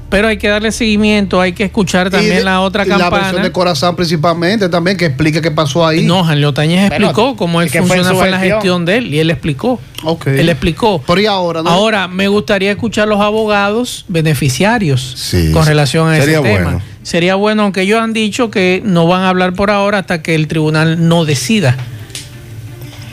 [0.09, 3.11] pero hay que darle seguimiento, hay que escuchar también la otra y campana.
[3.11, 6.05] La versión de Corazón principalmente también, que explique qué pasó ahí.
[6.05, 9.81] No, Jan Leotañez explicó cómo él funciona fue, la gestión de él y él explicó.
[10.05, 10.39] Okay.
[10.39, 11.03] Él explicó.
[11.07, 16.81] Pero y ahora, Ahora, me gustaría escuchar los abogados beneficiarios con relación a ese tema.
[17.03, 20.35] Sería bueno, aunque ellos han dicho que no van a hablar por ahora hasta que
[20.35, 21.77] el tribunal no decida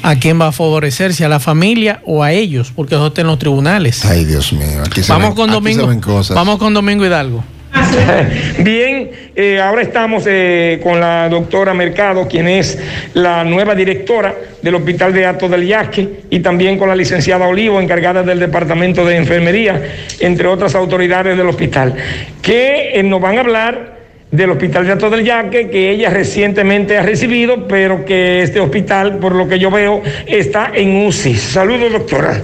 [0.03, 3.21] a quién va a favorecer, si a la familia o a ellos, porque eso está
[3.21, 4.05] en los tribunales.
[4.05, 4.83] Ay, Dios mío.
[4.85, 5.89] Aquí se vamos con Domingo.
[6.35, 7.43] Vamos con Domingo Hidalgo.
[8.59, 12.77] Bien, eh, ahora estamos eh, con la doctora Mercado, quien es
[13.13, 17.81] la nueva directora del Hospital de Atos del Yasque, y también con la licenciada Olivo,
[17.81, 19.81] encargada del Departamento de Enfermería,
[20.19, 21.95] entre otras autoridades del hospital,
[22.41, 23.92] que eh, nos van a hablar
[24.33, 29.19] del Hospital de Ato del Yaque, que ella recientemente ha recibido, pero que este hospital,
[29.19, 31.35] por lo que yo veo, está en UCI.
[31.35, 32.41] Saludos, doctora.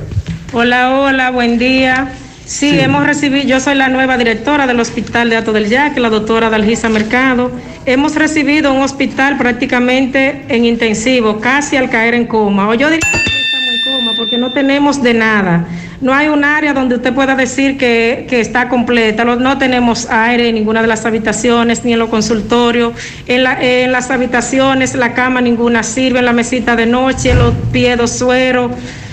[0.54, 2.10] Hola, hola, buen día.
[2.46, 6.10] Sí, hemos recibido, yo soy la nueva directora del Hospital de Ato del Yaque, la
[6.10, 7.52] doctora Dalgisa Mercado.
[7.88, 12.70] Hemos recibido un hospital prácticamente en intensivo, casi al caer en coma.
[12.70, 15.66] O yo diría que estamos en coma porque no tenemos de nada.
[16.02, 19.24] No hay un área donde usted pueda decir que, está completa.
[19.24, 22.94] No tenemos aire en ninguna de las habitaciones, ni en los consultorios.
[23.28, 28.08] En, las habitaciones, la cama ninguna sirve, en la mesita de noche, los pies de
[28.10, 28.72] suero.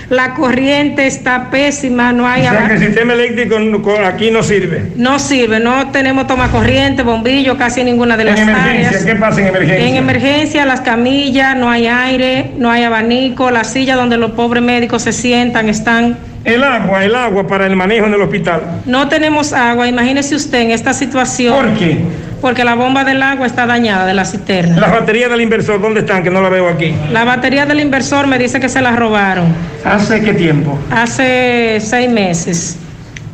[0.09, 2.47] La corriente está pésima, no hay...
[2.47, 3.57] O sea, que el sistema eléctrico
[4.05, 4.83] aquí no sirve.
[4.95, 9.05] No sirve, no tenemos toma corriente, bombillo, casi ninguna de las ¿En emergencia?
[9.05, 9.87] ¿Qué pasa en emergencia?
[9.87, 14.63] En emergencia, las camillas, no hay aire, no hay abanico, las sillas donde los pobres
[14.63, 16.17] médicos se sientan están
[16.47, 18.61] el agua, el agua para el manejo en el hospital.
[18.85, 21.53] No tenemos agua, imagínese usted en esta situación.
[21.53, 21.97] ¿Por qué?
[22.41, 24.79] Porque la bomba del agua está dañada de la cisterna.
[24.79, 26.23] ¿Las baterías del inversor dónde están?
[26.23, 26.93] Que no la veo aquí.
[27.11, 29.47] La batería del inversor me dice que se la robaron.
[29.83, 30.77] ¿Hace qué tiempo?
[30.91, 32.77] Hace seis meses.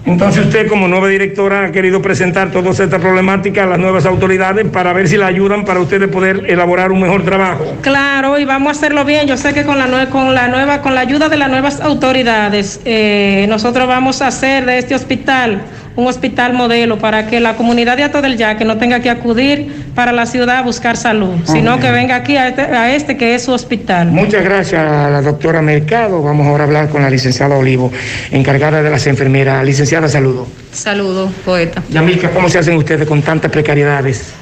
[0.06, 4.66] Entonces usted como nueva directora ha querido presentar toda esta problemática a las nuevas autoridades
[4.68, 7.78] para ver si la ayudan para ustedes poder elaborar un mejor trabajo.
[7.82, 9.28] Claro, y vamos a hacerlo bien.
[9.28, 12.82] Yo sé que con la, con la, nueva, con la ayuda de las nuevas autoridades,
[12.84, 15.62] eh, nosotros vamos a hacer de este hospital
[15.96, 19.84] un hospital modelo para que la comunidad de Ato del Yaque no tenga que acudir
[19.96, 23.44] para la ciudad a buscar salud, sino que venga aquí este, a este, que es
[23.44, 24.08] su hospital.
[24.12, 26.22] Muchas gracias a la doctora Mercado.
[26.22, 27.92] Vamos ahora a hablar con la licenciada Olivo,
[28.32, 29.64] encargada de las enfermeras.
[29.66, 30.48] Licenciada, saludo.
[30.72, 31.84] Saludo, poeta.
[31.90, 34.34] Yamilka, ¿cómo se hacen ustedes con tantas precariedades?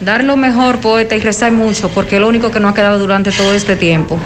[0.00, 2.98] Dar lo mejor, poeta, y rezar mucho, porque es lo único que nos ha quedado
[2.98, 4.18] durante todo este tiempo.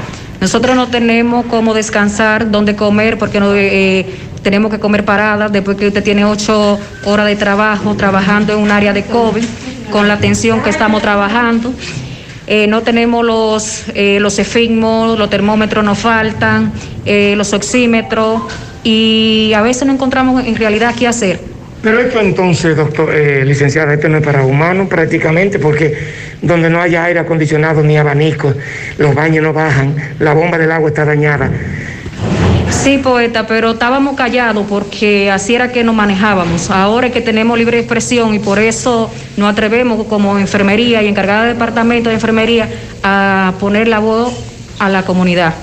[0.43, 4.05] Nosotros no tenemos cómo descansar, dónde comer, porque no, eh,
[4.43, 8.73] tenemos que comer paradas después que usted tiene ocho horas de trabajo trabajando en un
[8.73, 9.45] área de COVID,
[9.93, 11.73] con la atención que estamos trabajando.
[12.49, 16.73] Eh, no tenemos los, eh, los efigmos, los termómetros nos faltan,
[17.05, 18.43] eh, los oxímetros
[18.83, 21.52] y a veces no encontramos en realidad qué hacer.
[21.83, 23.13] Pero esto entonces, doctor,
[23.45, 25.97] licenciada, esto no es para humanos prácticamente porque
[26.41, 28.55] donde no haya aire acondicionado ni abanico,
[28.99, 31.51] los baños no bajan, la bomba del agua está dañada.
[32.71, 36.71] Sí, poeta, pero estábamos callados porque así era que nos manejábamos.
[36.71, 41.45] Ahora es que tenemos libre expresión y por eso nos atrevemos como enfermería y encargada
[41.45, 42.69] del departamento de enfermería
[43.03, 44.33] a poner la voz
[44.79, 45.55] a la comunidad.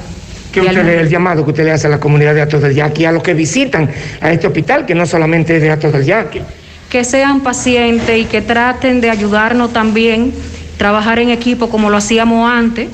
[0.51, 2.73] ¿Qué usted le, el llamado que usted le hace a la comunidad de Atos del
[2.73, 6.05] Yaqui, a los que visitan a este hospital, que no solamente es de Atos del
[6.05, 6.41] Yaqui?
[6.89, 10.33] Que sean pacientes y que traten de ayudarnos también,
[10.77, 12.87] trabajar en equipo como lo hacíamos antes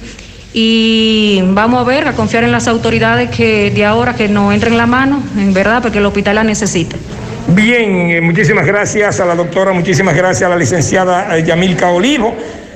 [0.57, 4.77] y vamos a ver, a confiar en las autoridades que de ahora que nos entren
[4.77, 6.95] la mano, en verdad, porque el hospital la necesita.
[7.49, 12.33] Bien, eh, muchísimas gracias a la doctora, muchísimas gracias a la licenciada eh, Yamilca Olivo.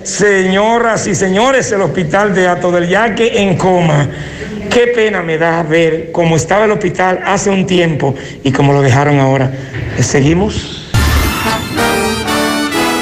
[0.10, 4.10] Señoras y señores, el hospital de Ato del Yaque en coma.
[4.72, 8.82] Qué pena me da ver cómo estaba el hospital hace un tiempo y cómo lo
[8.82, 9.52] dejaron ahora.
[10.00, 10.90] ¿Seguimos?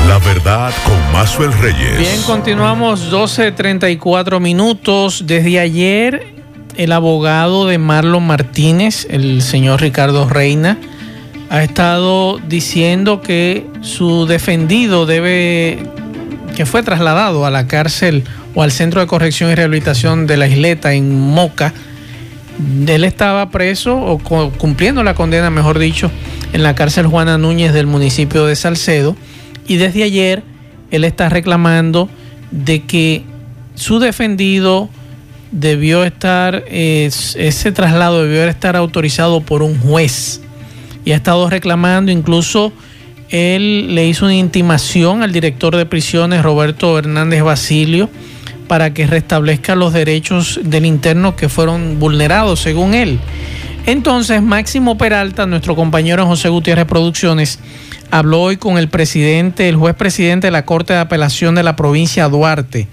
[0.05, 1.97] La verdad con Mazuel Reyes.
[1.97, 5.23] Bien, continuamos 12.34 minutos.
[5.25, 6.27] Desde ayer,
[6.75, 10.77] el abogado de Marlon Martínez, el señor Ricardo Reina,
[11.49, 15.79] ha estado diciendo que su defendido debe,
[16.57, 18.23] que fue trasladado a la cárcel
[18.55, 21.71] o al Centro de Corrección y Rehabilitación de la Isleta en Moca.
[22.87, 26.09] Él estaba preso o cumpliendo la condena, mejor dicho,
[26.53, 29.15] en la cárcel Juana Núñez del municipio de Salcedo
[29.67, 30.41] y desde ayer
[30.89, 32.09] él está reclamando
[32.49, 33.21] de que
[33.75, 34.89] su defendido
[35.51, 40.41] debió estar, ese traslado debió estar autorizado por un juez
[41.05, 42.73] y ha estado reclamando, incluso
[43.29, 48.09] él le hizo una intimación al director de prisiones, Roberto Hernández Basilio,
[48.67, 53.19] para que restablezca los derechos del interno que fueron vulnerados, según él.
[53.85, 57.59] Entonces, Máximo Peralta, nuestro compañero José Gutiérrez Producciones,
[58.11, 61.75] habló hoy con el presidente, el juez presidente de la Corte de Apelación de la
[61.75, 62.87] provincia Duarte,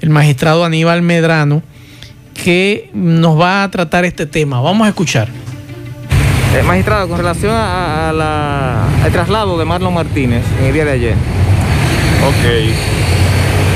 [0.00, 1.62] el magistrado Aníbal Medrano,
[2.34, 4.60] que nos va a tratar este tema.
[4.60, 5.28] Vamos a escuchar.
[6.52, 11.14] Eh, magistrado, con relación al traslado de Marlon Martínez en el día de ayer.
[12.26, 12.74] Ok.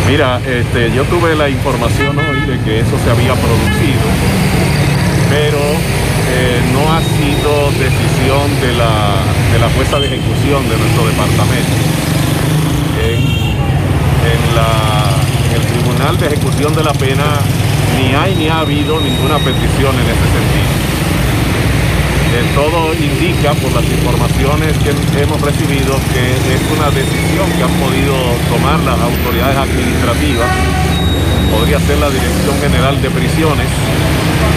[0.09, 4.05] Mira, este, yo tuve la información hoy de que eso se había producido,
[5.31, 5.59] pero
[6.35, 11.79] eh, no ha sido decisión de la, de la de ejecución de nuestro departamento.
[13.03, 13.45] En,
[15.55, 17.25] el Tribunal de Ejecución de la Pena
[17.97, 20.84] ni hay ni ha habido ninguna petición en ese sentido.
[22.35, 24.90] Eh, todo indica por las informaciones que
[25.23, 28.11] hemos recibido que es una decisión que han podido
[28.51, 30.51] tomar las autoridades administrativas,
[31.55, 33.70] podría ser la Dirección General de Prisiones,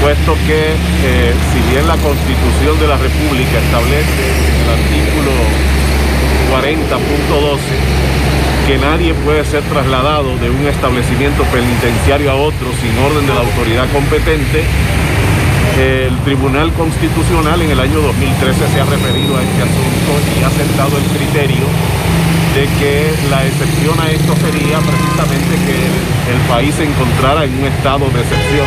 [0.01, 5.33] puesto que eh, si bien la Constitución de la República establece en el artículo
[6.57, 7.61] 40.12
[8.65, 13.41] que nadie puede ser trasladado de un establecimiento penitenciario a otro sin orden de la
[13.41, 14.65] autoridad competente,
[15.77, 20.47] el Tribunal Constitucional en el año 2013 se ha referido a este asunto y ha
[20.47, 21.65] aceptado el criterio
[22.57, 25.77] de que la excepción a esto sería precisamente que
[26.33, 28.65] el país se encontrara en un estado de excepción,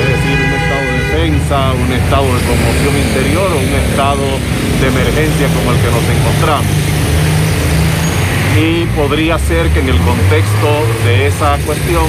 [0.00, 4.24] es decir, un estado de defensa, un estado de conmoción interior o un estado
[4.80, 6.72] de emergencia como el que nos encontramos.
[8.56, 10.70] Y podría ser que en el contexto
[11.04, 12.08] de esa cuestión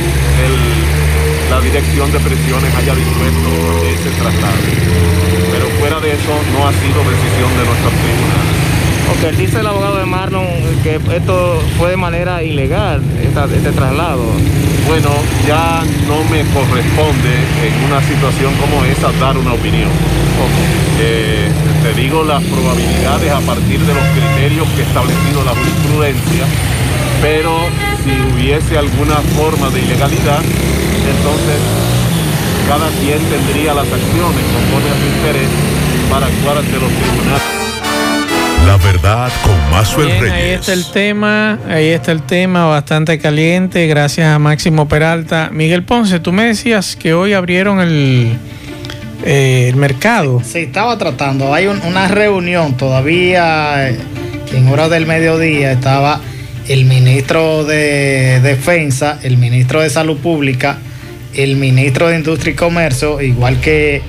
[1.50, 3.50] la dirección de prisiones haya dispuesto
[3.90, 4.62] ese traslado.
[5.52, 8.60] Pero fuera de eso no ha sido decisión de nuestros tribunales.
[9.10, 10.46] Ok, dice el abogado de Marlon
[10.84, 14.24] que esto fue de manera ilegal, este traslado.
[14.88, 15.10] Bueno,
[15.48, 17.34] ya no me corresponde
[17.66, 19.90] en una situación como esa dar una opinión.
[21.02, 21.48] Eh,
[21.84, 26.46] te digo las probabilidades a partir de los criterios que ha establecido la jurisprudencia,
[27.22, 27.68] pero
[28.04, 31.60] si hubiese alguna forma de ilegalidad, entonces
[32.68, 35.50] cada quien tendría las acciones conforme a su interés
[36.10, 37.60] para actuar ante los tribunales.
[38.66, 40.32] La verdad con Mazuel Reyes.
[40.32, 45.50] Ahí está el tema, ahí está el tema bastante caliente, gracias a Máximo Peralta.
[45.52, 48.38] Miguel Ponce, tú me decías que hoy abrieron el,
[49.26, 50.42] eh, el mercado.
[50.44, 53.98] Se, estaba tratando, hay una reunión todavía, eh,
[54.54, 56.22] en hora del mediodía estaba
[56.70, 60.78] el ministro de Defensa, el ministro de Salud Pública,
[61.34, 64.04] el ministro de Industria y Comercio, igual que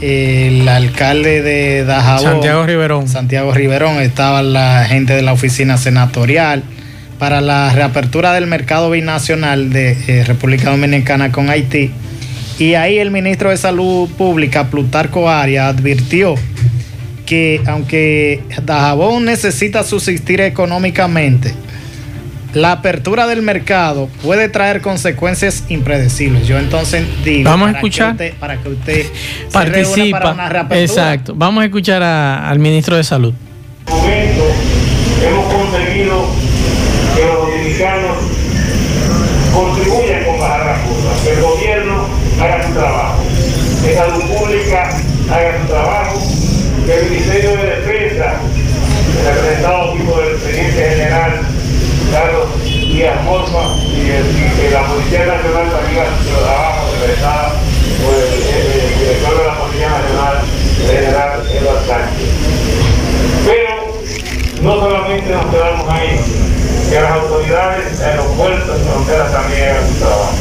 [0.00, 3.08] el alcalde de Dajabón, Santiago Riverón.
[3.08, 6.62] Santiago Riverón, estaba la gente de la oficina senatorial
[7.18, 11.90] para la reapertura del mercado binacional de eh, República Dominicana con Haití.
[12.58, 16.34] Y ahí el ministro de Salud Pública, Plutarco Arias, advirtió
[17.26, 21.52] que aunque Dajabón necesita subsistir económicamente,
[22.54, 26.46] la apertura del mercado puede traer consecuencias impredecibles.
[26.46, 29.06] Yo entonces digo, vamos a escuchar para que usted
[29.52, 30.20] participa.
[30.20, 31.34] Para una Exacto.
[31.36, 33.34] Vamos a escuchar al ministro de Salud.
[33.88, 34.44] momento
[35.22, 36.26] hemos conseguido
[37.14, 38.16] que los dominicanos
[39.54, 42.06] contribuyan con bajar la curva, que el gobierno
[42.40, 43.22] haga su trabajo,
[43.82, 44.90] que salud pública
[45.30, 46.22] haga su trabajo,
[46.84, 48.40] que el Ministerio de Defensa,
[49.18, 51.45] el representado tipo del presidente general,
[52.16, 57.52] Carlos Díaz Morfa y, el, la Policía Nacional también su trabajo representado
[58.00, 60.36] por el, director de la Policía Nacional,
[60.80, 62.30] el general Eduardo Sánchez.
[63.44, 64.00] Pero
[64.62, 66.18] no solamente nos quedamos ahí,
[66.88, 70.34] que las autoridades, aeropuertos y fronteras también hagan su trabajo.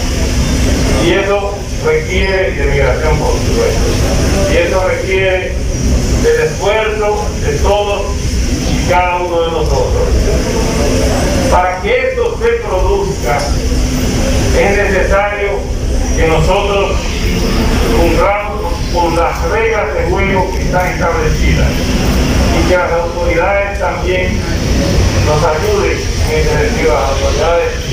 [1.05, 4.53] Y eso requiere de migración por supuesto.
[4.53, 5.51] Y eso requiere
[6.23, 8.01] del esfuerzo de todos
[8.71, 11.34] y cada uno de nosotros.
[11.51, 13.37] Para que esto se produzca,
[14.57, 15.59] es necesario
[16.15, 16.91] que nosotros
[17.97, 21.67] cumplamos con las reglas de juego que están establecidas
[22.59, 24.39] y que las autoridades también
[25.25, 25.97] nos ayuden
[26.31, 27.85] en ese sentido, las autoridades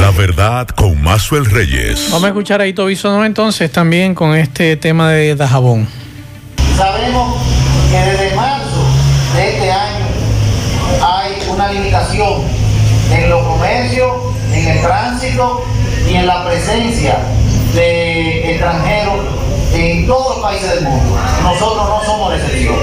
[0.00, 2.08] la verdad con Mazuel Reyes.
[2.10, 5.88] Vamos a escuchar a Ito Bisono entonces también con este tema de Dajabón.
[6.76, 7.36] Sabemos
[7.90, 8.84] que desde marzo
[9.34, 10.06] de este año
[11.02, 12.42] hay una limitación
[13.12, 14.10] en los comercios,
[14.54, 15.62] en el tránsito
[16.08, 17.18] y en la presencia
[17.74, 19.26] de extranjeros
[19.74, 21.18] en todos los países del mundo.
[21.42, 22.76] Nosotros no somos excepción.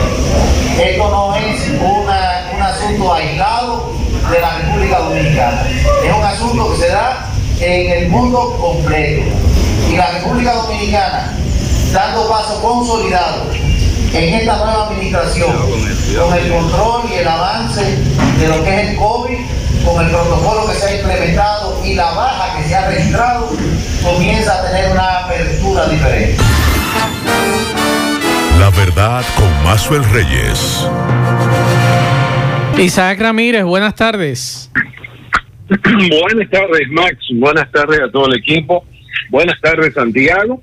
[0.79, 3.93] Esto no es un asunto aislado
[4.29, 5.67] de la República Dominicana.
[6.05, 9.23] Es un asunto que se da en el mundo completo.
[9.89, 11.33] Y la República Dominicana,
[11.93, 13.45] dando paso consolidado
[14.13, 15.51] en esta nueva administración,
[16.17, 17.83] con el control y el avance
[18.39, 19.37] de lo que es el COVID,
[19.85, 23.49] con el protocolo que se ha implementado y la baja que se ha registrado,
[24.03, 26.37] comienza a tener una apertura diferente.
[28.59, 30.87] La verdad con Mazuel Reyes.
[32.77, 34.71] Isaac Ramírez, buenas tardes.
[35.69, 37.17] buenas tardes, Max.
[37.35, 38.85] Buenas tardes a todo el equipo.
[39.29, 40.61] Buenas tardes, Santiago.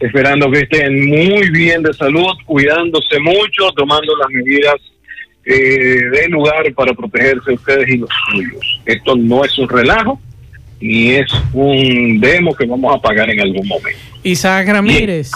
[0.00, 4.76] Esperando que estén muy bien de salud, cuidándose mucho, tomando las medidas
[5.44, 8.80] eh, de lugar para protegerse ustedes y los suyos.
[8.86, 10.20] Esto no es un relajo
[10.80, 13.98] y es un demo que vamos a pagar en algún momento.
[14.22, 15.30] Isaac Ramírez.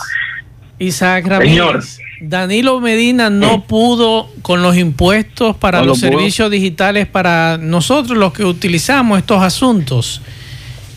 [0.78, 1.98] Isaac Ramírez.
[2.20, 8.44] Danilo Medina no pudo con los impuestos para los servicios digitales para nosotros los que
[8.44, 10.22] utilizamos estos asuntos.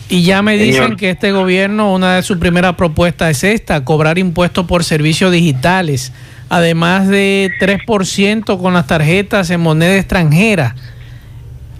[0.08, 4.18] Y ya me dicen que este gobierno, una de sus primeras propuestas es esta, cobrar
[4.18, 6.12] impuestos por servicios digitales,
[6.48, 10.76] además de 3% con las tarjetas en moneda extranjera.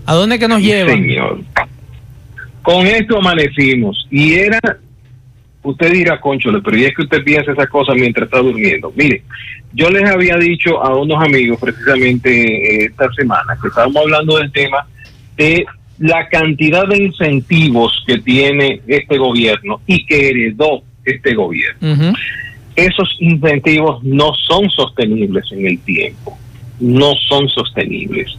[0.06, 1.02] ¿A dónde que nos llevan?
[1.02, 1.40] Señor.
[2.62, 4.08] Con esto amanecimos.
[4.10, 4.58] Y era
[5.66, 8.92] usted dirá, conchole, pero y es que usted piensa esas cosas mientras está durmiendo.
[8.94, 9.22] Mire,
[9.72, 14.50] yo les había dicho a unos amigos precisamente eh, esta semana que estábamos hablando del
[14.52, 14.86] tema
[15.36, 15.66] de
[15.99, 22.12] la cantidad de incentivos que tiene este gobierno y que heredó este gobierno.
[22.74, 26.36] Esos incentivos no son sostenibles en el tiempo,
[26.78, 28.36] no son sostenibles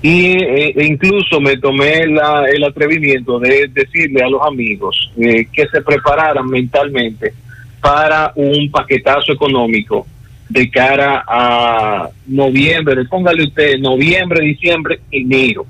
[0.00, 5.66] y eh, e incluso me tomé el atrevimiento de decirle a los amigos eh, que
[5.66, 7.32] se prepararan mentalmente
[7.80, 10.06] para un paquetazo económico
[10.48, 15.66] de cara a noviembre, póngale usted noviembre, diciembre, enero.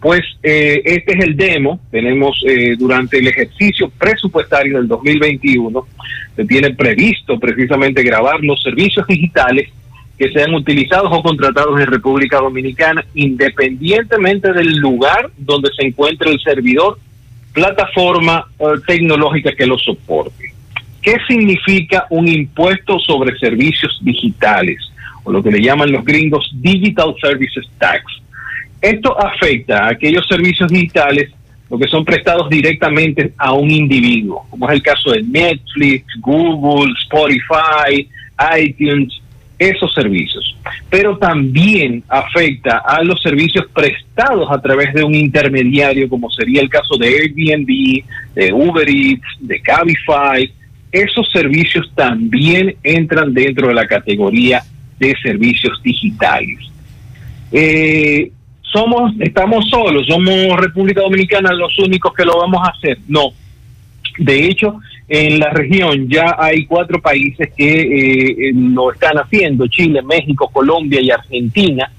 [0.00, 2.42] Pues eh, este es el demo, tenemos
[2.78, 5.86] durante el ejercicio presupuestario del 2021,
[6.36, 9.68] se tiene previsto precisamente grabar los servicios digitales
[10.20, 16.38] que sean utilizados o contratados en República Dominicana, independientemente del lugar donde se encuentre el
[16.40, 16.98] servidor,
[17.54, 20.52] plataforma eh, tecnológica que lo soporte.
[21.00, 24.78] ¿Qué significa un impuesto sobre servicios digitales?
[25.24, 28.04] O lo que le llaman los gringos Digital Services Tax.
[28.80, 31.30] Esto afecta a aquellos servicios digitales
[31.70, 36.92] lo que son prestados directamente a un individuo, como es el caso de Netflix, Google,
[37.04, 38.08] Spotify,
[38.58, 39.20] iTunes,
[39.56, 40.56] esos servicios,
[40.88, 46.70] pero también afecta a los servicios prestados a través de un intermediario, como sería el
[46.70, 48.04] caso de Airbnb,
[48.34, 50.50] de Uber Eats, de Cabify.
[50.90, 54.62] Esos servicios también entran dentro de la categoría
[54.98, 56.58] de servicios digitales.
[57.52, 58.32] Eh,
[58.72, 62.98] somos, estamos solos, somos República Dominicana los únicos que lo vamos a hacer.
[63.08, 63.32] No.
[64.18, 69.66] De hecho, en la región ya hay cuatro países que eh, eh, lo están haciendo,
[69.66, 71.90] Chile, México, Colombia y Argentina.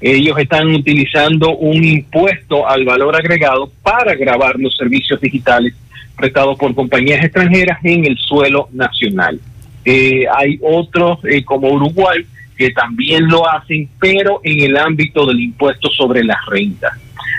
[0.00, 5.74] Ellos están utilizando un impuesto al valor agregado para grabar los servicios digitales
[6.16, 9.40] prestados por compañías extranjeras en el suelo nacional.
[9.84, 12.24] Eh, hay otros como Uruguay
[12.56, 16.92] que también lo hacen, pero en el ámbito del impuesto sobre las rentas.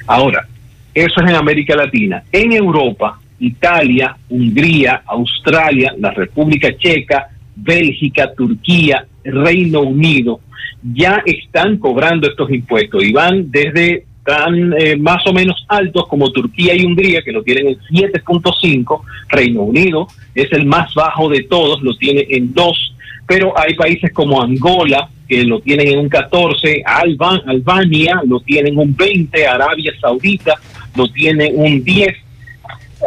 [0.08, 0.48] Ahora,
[0.94, 2.24] eso es en América Latina.
[2.32, 10.40] En Europa, Italia, Hungría, Australia, la República Checa, Bélgica, Turquía, Reino Unido,
[10.82, 16.32] ya están cobrando estos impuestos y van desde tan eh, más o menos altos como
[16.32, 21.44] Turquía y Hungría, que lo tienen en 7.5, Reino Unido es el más bajo de
[21.44, 22.95] todos, lo tiene en 2,
[23.28, 28.80] pero hay países como Angola, que lo tienen en un 14, Albania lo tienen en
[28.80, 30.54] un 20, Arabia Saudita
[30.96, 32.16] lo tiene un 10,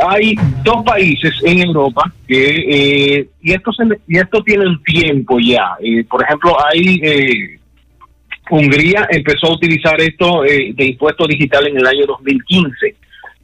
[0.07, 5.39] hay dos países en Europa que, eh, y, esto se, y esto tiene un tiempo
[5.41, 7.59] ya, eh, por ejemplo, hay, eh,
[8.51, 12.97] Hungría empezó a utilizar esto de impuesto digital en el año 2015.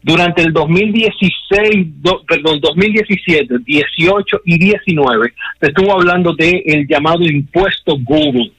[0.04, 1.86] Durante el 2016,
[2.28, 8.52] perdón, 2017, 18 y 19, se estuvo hablando de el llamado impuesto Google,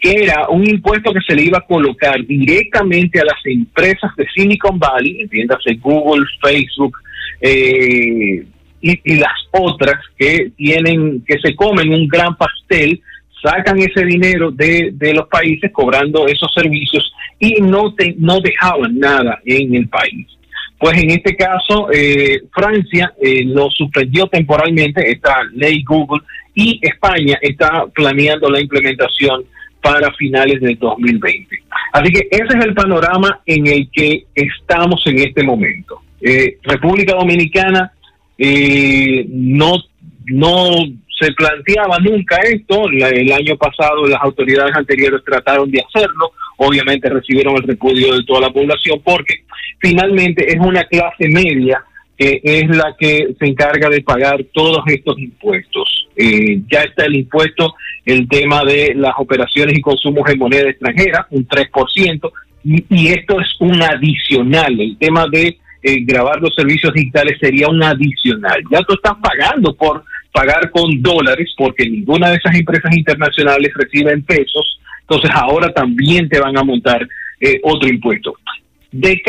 [0.00, 4.26] que era un impuesto que se le iba a colocar directamente a las empresas de
[4.34, 6.96] Silicon Valley, entiéndase Google, Facebook,
[7.42, 8.46] eh,
[8.80, 13.02] y, las otras que tienen, que se comen un gran pastel,
[13.42, 18.98] sacan ese dinero de, de los países cobrando esos servicios y no, te, no dejaban
[18.98, 20.26] nada en el país.
[20.78, 26.22] Pues en este caso, eh, Francia eh, lo suspendió temporalmente, esta ley Google,
[26.54, 29.44] y España está planeando la implementación
[29.80, 31.62] para finales del 2020.
[31.92, 36.02] Así que ese es el panorama en el que estamos en este momento.
[36.20, 37.92] Eh, República Dominicana
[38.38, 39.76] no,
[40.26, 40.70] no
[41.18, 42.88] se planteaba nunca esto.
[42.90, 46.32] el año pasado las autoridades anteriores trataron de hacerlo.
[46.56, 49.44] Obviamente recibieron el repudio de toda la población porque
[49.78, 51.82] finalmente es una clase media
[52.16, 56.08] que es la que se encarga de pagar todos estos impuestos.
[56.16, 57.74] Eh, ya está el impuesto,
[58.06, 62.32] el tema de las operaciones y consumos en moneda extranjera, un 3%,
[62.64, 64.80] y, y esto es un adicional.
[64.80, 68.60] El tema de eh, grabar los servicios digitales sería un adicional.
[68.72, 70.02] Ya tú estás pagando por
[70.32, 76.40] pagar con dólares porque ninguna de esas empresas internacionales reciben pesos, entonces ahora también te
[76.40, 77.06] van a montar
[77.40, 78.34] eh, otro impuesto.
[78.90, 79.22] De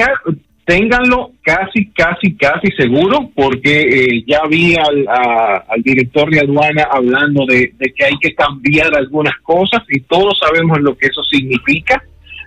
[0.66, 7.72] ténganlo casi, casi, casi seguro, porque eh, ya vi al, director de aduana hablando de,
[7.96, 12.04] que hay que cambiar algunas cosas y todos sabemos lo que eso significa,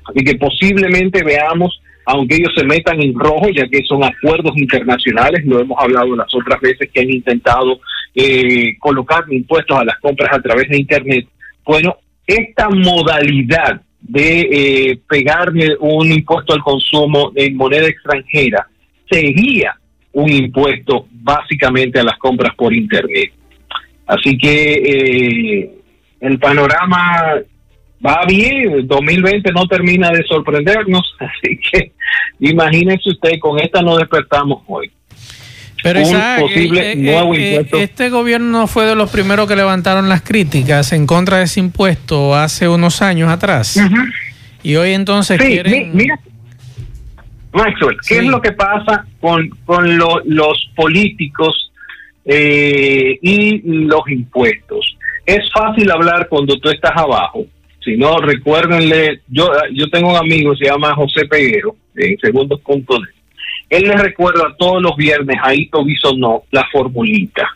[0.06, 5.44] así que posiblemente veamos aunque ellos se metan en rojo, ya que son acuerdos internacionales,
[5.44, 7.78] lo hemos hablado las otras veces que han intentado
[8.14, 11.28] eh, colocar impuestos a las compras a través de Internet.
[11.64, 11.96] Bueno,
[12.30, 18.66] esta modalidad de eh, pegarle un impuesto al consumo en moneda extranjera
[19.10, 19.76] sería
[20.12, 23.32] un impuesto básicamente a las compras por Internet.
[24.06, 25.70] Así que eh,
[26.20, 27.36] el panorama
[28.04, 31.92] va bien, 2020 no termina de sorprendernos, así que
[32.40, 34.90] imagínense usted, con esta nos despertamos hoy.
[35.82, 37.76] Pero un posible eh, eh, nuevo eh, impuesto.
[37.78, 42.34] este gobierno fue de los primeros que levantaron las críticas en contra de ese impuesto
[42.34, 43.80] hace unos años atrás.
[44.62, 45.90] Y hoy entonces quieren...
[45.94, 46.18] mira,
[47.52, 51.72] Maxwell, ¿qué es lo que pasa con, con los políticos
[52.24, 54.96] y los impuestos?
[55.26, 57.46] Es fácil hablar cuando tú estás abajo
[57.84, 63.00] si no, recuérdenle, yo, yo tengo un amigo, se llama José Peguero, en segundos puntos.
[63.70, 65.84] Él le recuerda todos los viernes a Ito
[66.18, 67.48] no la formulita,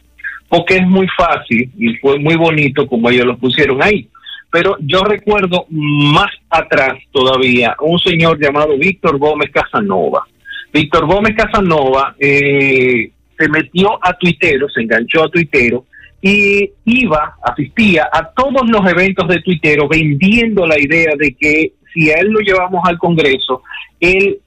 [0.49, 4.09] porque es muy fácil y fue muy bonito como ellos lo pusieron ahí.
[4.51, 10.25] Pero yo recuerdo más atrás todavía un señor llamado Víctor Gómez Casanova.
[10.73, 15.85] Víctor Gómez Casanova eh, se metió a Tuitero, se enganchó a Tuitero
[16.23, 22.11] y iba, asistía a todos los eventos de Twitter vendiendo la idea de que si
[22.11, 23.63] a él lo llevamos al Congreso,
[24.01, 24.39] él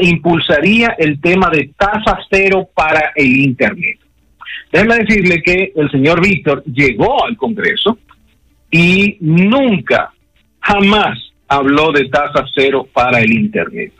[0.00, 3.98] impulsaría el tema de tasa cero para el Internet.
[4.72, 7.98] Déjeme decirle que el señor Víctor llegó al Congreso
[8.70, 10.12] y nunca,
[10.60, 13.92] jamás habló de tasa cero para el Internet.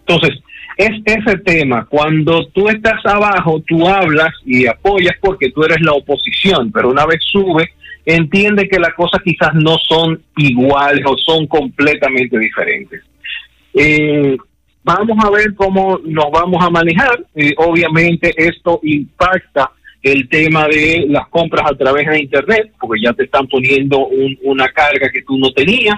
[0.00, 0.40] Entonces,
[0.76, 1.84] es ese tema.
[1.86, 7.04] Cuando tú estás abajo, tú hablas y apoyas porque tú eres la oposición, pero una
[7.04, 7.72] vez sube,
[8.06, 13.02] entiende que las cosas quizás no son iguales o son completamente diferentes.
[13.74, 14.36] Eh,
[14.84, 17.24] vamos a ver cómo nos vamos a manejar.
[17.34, 19.70] Eh, obviamente esto impacta
[20.02, 24.08] el tema de las compras a través de Internet, porque ya te están poniendo
[24.42, 25.96] una carga que tú no tenías.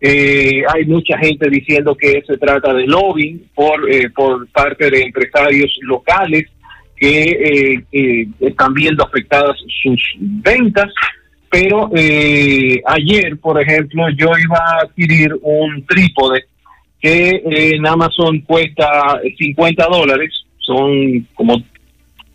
[0.00, 5.02] Eh, hay mucha gente diciendo que se trata de lobbying por, eh, por parte de
[5.02, 6.44] empresarios locales
[6.96, 10.92] que eh, están viendo afectadas sus ventas.
[11.48, 11.88] Pero
[12.86, 16.44] ayer, por ejemplo, yo iba a adquirir un trípode
[17.06, 21.62] que en Amazon cuesta 50 dólares, son como,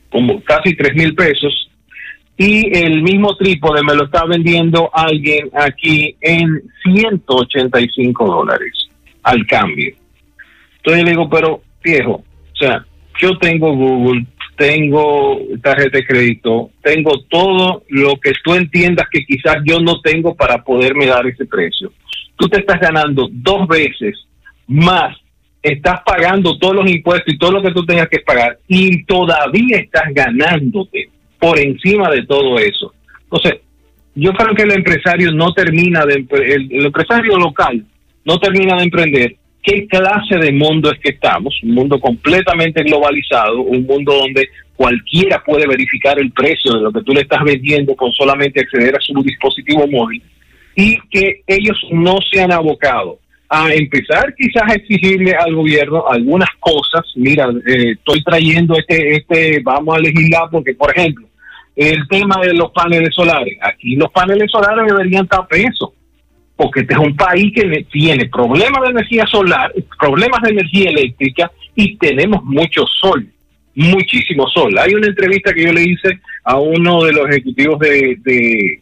[0.10, 1.70] como casi 3 mil pesos
[2.38, 8.72] y el mismo trípode me lo está vendiendo alguien aquí en 185 dólares
[9.24, 9.94] al cambio.
[10.78, 12.86] Entonces le digo, pero viejo, o sea,
[13.20, 19.58] yo tengo Google, tengo tarjeta de crédito, tengo todo lo que tú entiendas que quizás
[19.66, 21.92] yo no tengo para poderme dar ese precio.
[22.38, 24.16] Tú te estás ganando dos veces
[24.72, 25.18] más,
[25.62, 29.78] estás pagando todos los impuestos y todo lo que tú tengas que pagar y todavía
[29.78, 32.94] estás ganándote por encima de todo eso.
[33.24, 33.60] Entonces,
[34.16, 37.84] yo creo que el empresario no termina de, el, empresario local
[38.24, 43.62] no termina de emprender qué clase de mundo es que estamos, un mundo completamente globalizado,
[43.62, 47.96] un mundo donde cualquiera puede verificar el precio de lo que tú le estás vendiendo
[47.96, 50.22] con solamente acceder a su dispositivo móvil
[50.76, 53.21] y que ellos no se han abocado
[53.54, 57.02] a empezar quizás a exigirle al gobierno algunas cosas.
[57.18, 61.28] Mira, eh, estoy trayendo este, este, vamos a legislar porque, por ejemplo,
[61.76, 63.58] el tema de los paneles solares.
[63.62, 65.90] Aquí los paneles solares deberían estar presos,
[66.56, 71.52] porque este es un país que tiene problemas de energía solar, problemas de energía eléctrica
[71.76, 73.28] y tenemos mucho sol,
[73.76, 74.78] muchísimo sol.
[74.80, 78.82] Hay una entrevista que yo le hice a uno de los ejecutivos de, de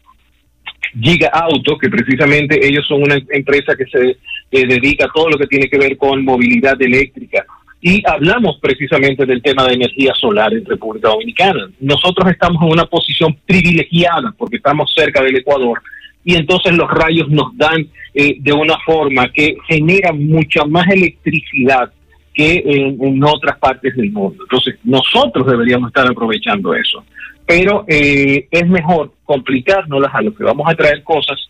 [1.01, 4.17] Giga Auto, que precisamente ellos son una empresa que se
[4.51, 7.45] dedica a todo lo que tiene que ver con movilidad eléctrica.
[7.81, 11.69] Y hablamos precisamente del tema de energía solar en República Dominicana.
[11.79, 15.81] Nosotros estamos en una posición privilegiada porque estamos cerca del Ecuador
[16.23, 21.91] y entonces los rayos nos dan eh, de una forma que genera mucha más electricidad
[22.33, 24.43] que en, otras partes del mundo.
[24.43, 27.03] Entonces nosotros deberíamos estar aprovechando eso.
[27.45, 31.49] Pero eh, es mejor complicárnoslas a lo que vamos a traer cosas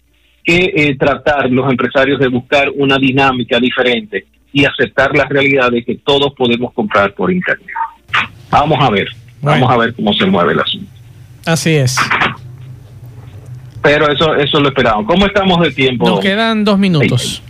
[0.49, 5.83] que eh, tratar los empresarios de buscar una dinámica diferente y aceptar la realidad de
[5.83, 7.67] que todos podemos comprar por internet.
[8.49, 9.07] Vamos a ver,
[9.43, 10.91] vamos a ver cómo se mueve el asunto.
[11.45, 11.97] Así es.
[13.83, 15.05] Pero eso eso lo esperamos.
[15.05, 16.09] ¿Cómo estamos de tiempo?
[16.09, 17.43] Nos quedan dos minutos.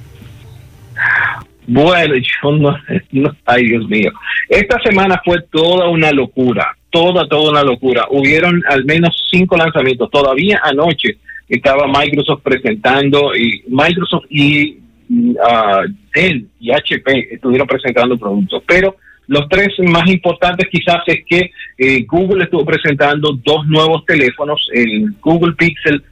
[1.65, 2.77] Bueno, yo no,
[3.11, 4.11] no, ay Dios mío.
[4.49, 8.07] Esta semana fue toda una locura, toda, toda una locura.
[8.09, 10.11] Hubieron al menos cinco lanzamientos.
[10.11, 11.17] Todavía anoche
[11.49, 14.77] estaba Microsoft presentando y Microsoft y
[15.09, 18.95] uh, Dell y HP estuvieron presentando productos, pero
[19.27, 25.13] los tres más importantes quizás es que eh, Google estuvo presentando dos nuevos teléfonos, el
[25.21, 26.03] Google Pixel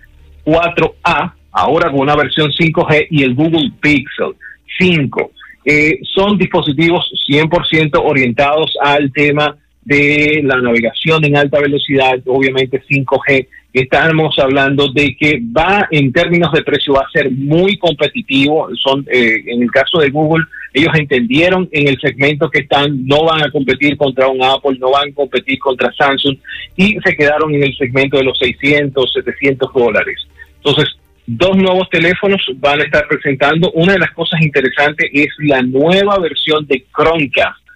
[0.45, 4.35] 4A, ahora con una versión 5G, y el Google Pixel
[4.77, 5.31] 5.
[5.65, 9.57] Eh, son dispositivos 100% orientados al tema
[9.88, 16.51] de la navegación en alta velocidad, obviamente 5G, estamos hablando de que va en términos
[16.51, 18.67] de precio va a ser muy competitivo.
[18.75, 23.23] Son eh, en el caso de Google, ellos entendieron en el segmento que están, no
[23.23, 26.35] van a competir contra un Apple, no van a competir contra Samsung
[26.75, 30.27] y se quedaron en el segmento de los 600, 700 dólares.
[30.57, 33.71] Entonces, dos nuevos teléfonos van a estar presentando.
[33.71, 37.66] Una de las cosas interesantes es la nueva versión de Chromecast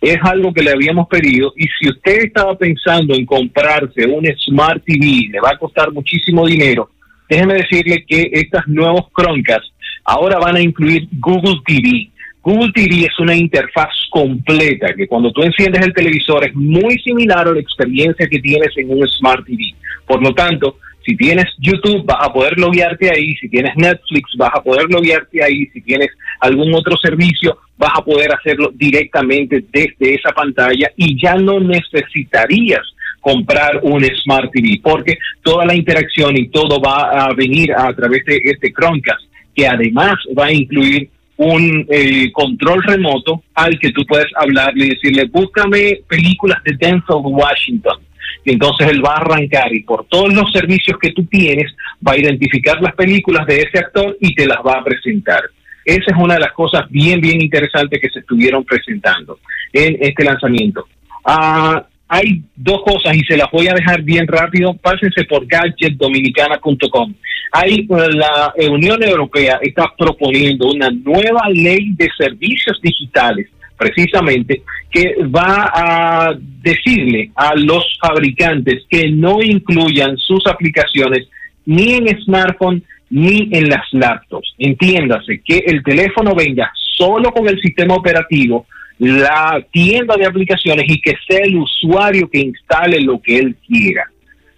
[0.00, 4.82] es algo que le habíamos pedido y si usted estaba pensando en comprarse un Smart
[4.84, 6.90] TV, le va a costar muchísimo dinero,
[7.28, 9.66] déjeme decirle que estas nuevos Chromecast
[10.04, 12.10] ahora van a incluir Google TV.
[12.42, 17.46] Google TV es una interfaz completa que cuando tú enciendes el televisor es muy similar
[17.48, 19.74] a la experiencia que tienes en un Smart TV.
[20.06, 23.34] Por lo tanto, si tienes YouTube, vas a poder loguearte ahí.
[23.36, 25.66] Si tienes Netflix, vas a poder loguearte ahí.
[25.72, 26.08] Si tienes
[26.40, 32.82] algún otro servicio, vas a poder hacerlo directamente desde esa pantalla y ya no necesitarías
[33.20, 38.24] comprar un Smart TV porque toda la interacción y todo va a venir a través
[38.24, 39.22] de este Chromecast
[39.54, 44.90] que además va a incluir un eh, control remoto al que tú puedes hablarle y
[44.90, 47.98] decirle búscame películas de Denzel Washington
[48.44, 51.72] y entonces él va a arrancar y por todos los servicios que tú tienes
[52.06, 55.42] va a identificar las películas de ese actor y te las va a presentar.
[55.88, 59.38] Esa es una de las cosas bien, bien interesantes que se estuvieron presentando
[59.72, 60.86] en este lanzamiento.
[61.24, 64.74] Ah, hay dos cosas y se las voy a dejar bien rápido.
[64.74, 67.14] Pásense por gadgetdominicana.com.
[67.52, 74.60] Hay eh, la Unión Europea está proponiendo una nueva ley de servicios digitales precisamente,
[74.90, 81.26] que va a decirle a los fabricantes que no incluyan sus aplicaciones
[81.64, 84.54] ni en smartphone ni en las laptops.
[84.58, 88.66] Entiéndase que el teléfono venga solo con el sistema operativo,
[88.98, 94.04] la tienda de aplicaciones y que sea el usuario que instale lo que él quiera.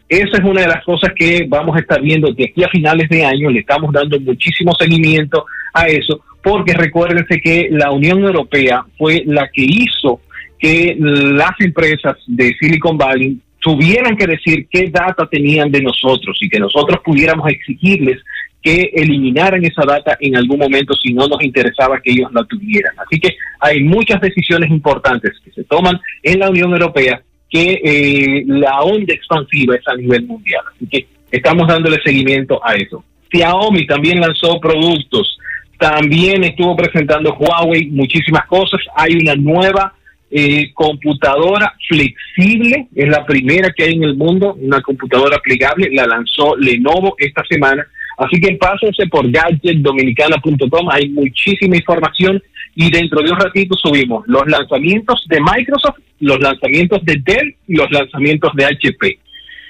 [0.08, 3.08] Esa es una de las cosas que vamos a estar viendo de aquí a finales
[3.08, 3.48] de año.
[3.48, 9.48] Le estamos dando muchísimo seguimiento a eso porque recuérdense que la Unión Europea fue la
[9.52, 10.20] que hizo
[10.58, 16.48] que las empresas de Silicon Valley tuvieran que decir qué data tenían de nosotros y
[16.48, 18.18] que nosotros pudiéramos exigirles
[18.62, 22.92] que eliminaran esa data en algún momento si no nos interesaba que ellos la tuvieran.
[22.98, 28.44] Así que hay muchas decisiones importantes que se toman en la Unión Europea que eh,
[28.46, 30.62] la onda expansiva es a nivel mundial.
[30.74, 33.02] Así que estamos dándole seguimiento a eso.
[33.32, 35.38] Xiaomi también lanzó productos
[35.80, 38.80] también estuvo presentando Huawei muchísimas cosas.
[38.94, 39.94] Hay una nueva
[40.30, 46.06] eh, computadora flexible, es la primera que hay en el mundo, una computadora plegable, la
[46.06, 47.86] lanzó Lenovo esta semana.
[48.16, 52.40] Así que pásense por gadgetdominicana.com, hay muchísima información
[52.76, 57.76] y dentro de un ratito subimos los lanzamientos de Microsoft, los lanzamientos de Dell y
[57.76, 59.18] los lanzamientos de HP.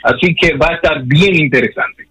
[0.02, 2.09] Así que va a estar bien interesante.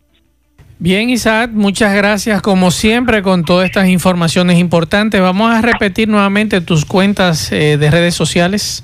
[0.81, 5.19] Bien, Isaac, muchas gracias como siempre con todas estas informaciones importantes.
[5.19, 8.81] Vamos a repetir nuevamente tus cuentas eh, de redes sociales.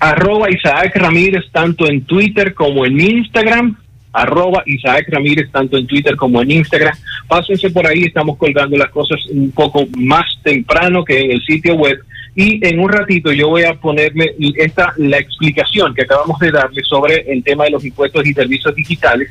[0.00, 3.76] Arroba Isaac Ramírez tanto en Twitter como en Instagram.
[4.12, 6.96] Arroba Isaac Ramírez tanto en Twitter como en Instagram.
[7.28, 11.74] Pásense por ahí, estamos colgando las cosas un poco más temprano que en el sitio
[11.74, 12.00] web
[12.34, 16.82] Y en un ratito yo voy a ponerme esta la explicación que acabamos de darle
[16.82, 19.30] sobre el tema de los impuestos y servicios digitales.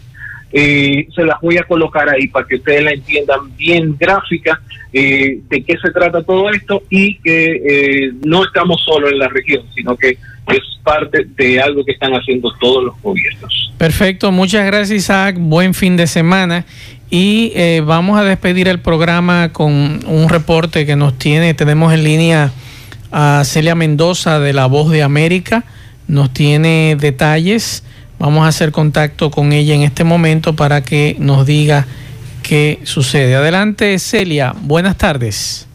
[0.54, 4.62] Eh, se las voy a colocar ahí para que ustedes la entiendan bien gráfica
[4.96, 9.28] eh, de qué se trata todo esto y que eh, no estamos solo en la
[9.28, 13.72] región, sino que es parte de algo que están haciendo todos los gobiernos.
[13.80, 16.66] Perfecto, muchas gracias Isaac, buen fin de semana.
[17.10, 22.04] Y eh, vamos a despedir el programa con un reporte que nos tiene, tenemos en
[22.04, 22.52] línea
[23.12, 25.64] a Celia Mendoza de La Voz de América,
[26.08, 27.84] nos tiene detalles,
[28.20, 31.86] vamos a hacer contacto con ella en este momento para que nos diga
[32.42, 33.36] qué sucede.
[33.36, 35.68] Adelante Celia, buenas tardes.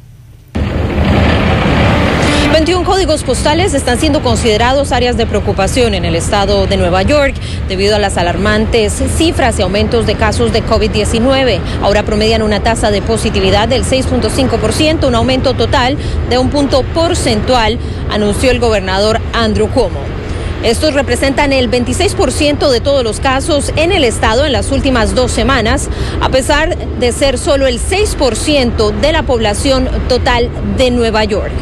[2.59, 7.35] 21 códigos postales están siendo considerados áreas de preocupación en el estado de Nueva York
[7.69, 11.61] debido a las alarmantes cifras y aumentos de casos de COVID-19.
[11.83, 15.97] Ahora promedian una tasa de positividad del 6.5%, un aumento total
[16.31, 17.79] de un punto porcentual,
[18.11, 20.01] anunció el gobernador Andrew Cuomo.
[20.63, 25.31] Estos representan el 26% de todos los casos en el estado en las últimas dos
[25.31, 25.89] semanas,
[26.21, 31.53] a pesar de ser solo el 6% de la población total de Nueva York.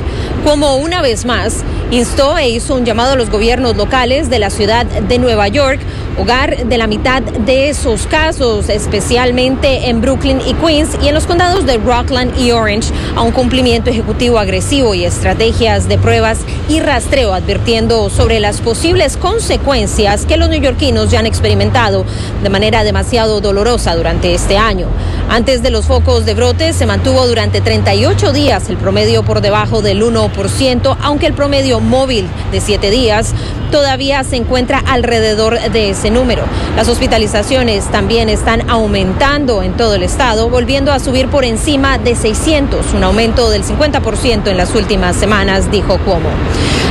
[0.45, 4.49] Como una vez más instó e hizo un llamado a los gobiernos locales de la
[4.49, 5.79] ciudad de Nueva York,
[6.19, 11.27] hogar de la mitad de esos casos, especialmente en Brooklyn y Queens y en los
[11.27, 16.39] condados de Rockland y Orange, a un cumplimiento ejecutivo agresivo y estrategias de pruebas
[16.69, 22.05] y rastreo, advirtiendo sobre las posibles consecuencias que los neoyorquinos ya han experimentado
[22.43, 24.89] de manera demasiado dolorosa durante este año.
[25.29, 29.83] Antes de los focos de brote se mantuvo durante 38 días el promedio por debajo
[29.83, 33.35] del 1%, aunque el promedio móvil de 7 días
[33.71, 36.45] todavía se encuentra alrededor de ese número.
[36.77, 42.15] Las hospitalizaciones también están aumentando en todo el estado, volviendo a subir por encima de
[42.15, 46.31] 600, un aumento del 50% en las últimas semanas, dijo Cuomo.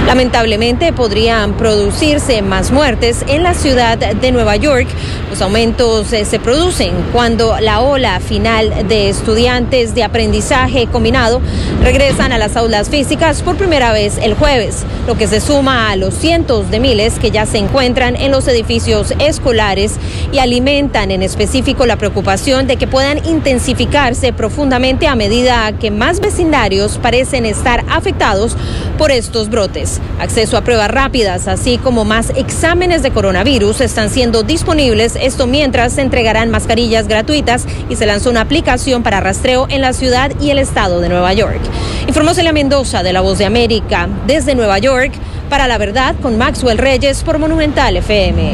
[0.05, 4.87] Lamentablemente podrían producirse más muertes en la ciudad de Nueva York.
[5.31, 11.41] Los aumentos eh, se producen cuando la ola final de estudiantes de aprendizaje combinado
[11.81, 15.95] regresan a las aulas físicas por primera vez el jueves, lo que se suma a
[15.95, 19.93] los cientos de miles que ya se encuentran en los edificios escolares
[20.31, 26.19] y alimentan en específico la preocupación de que puedan intensificarse profundamente a medida que más
[26.19, 28.57] vecindarios parecen estar afectados
[28.97, 30.01] por estos brotes.
[30.19, 35.93] Acceso a pruebas rápidas, así como más exámenes de coronavirus están siendo disponibles, esto mientras
[35.93, 40.49] se entregarán mascarillas gratuitas y se lanzó una aplicación para rastreo en la ciudad y
[40.49, 41.59] el estado de Nueva York.
[42.07, 45.11] Informó Celia Mendoza de La Voz de América desde Nueva York
[45.49, 48.53] para La Verdad con Maxwell Reyes por Monumental FM.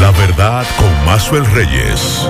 [0.00, 2.28] La Verdad con Maxwell Reyes.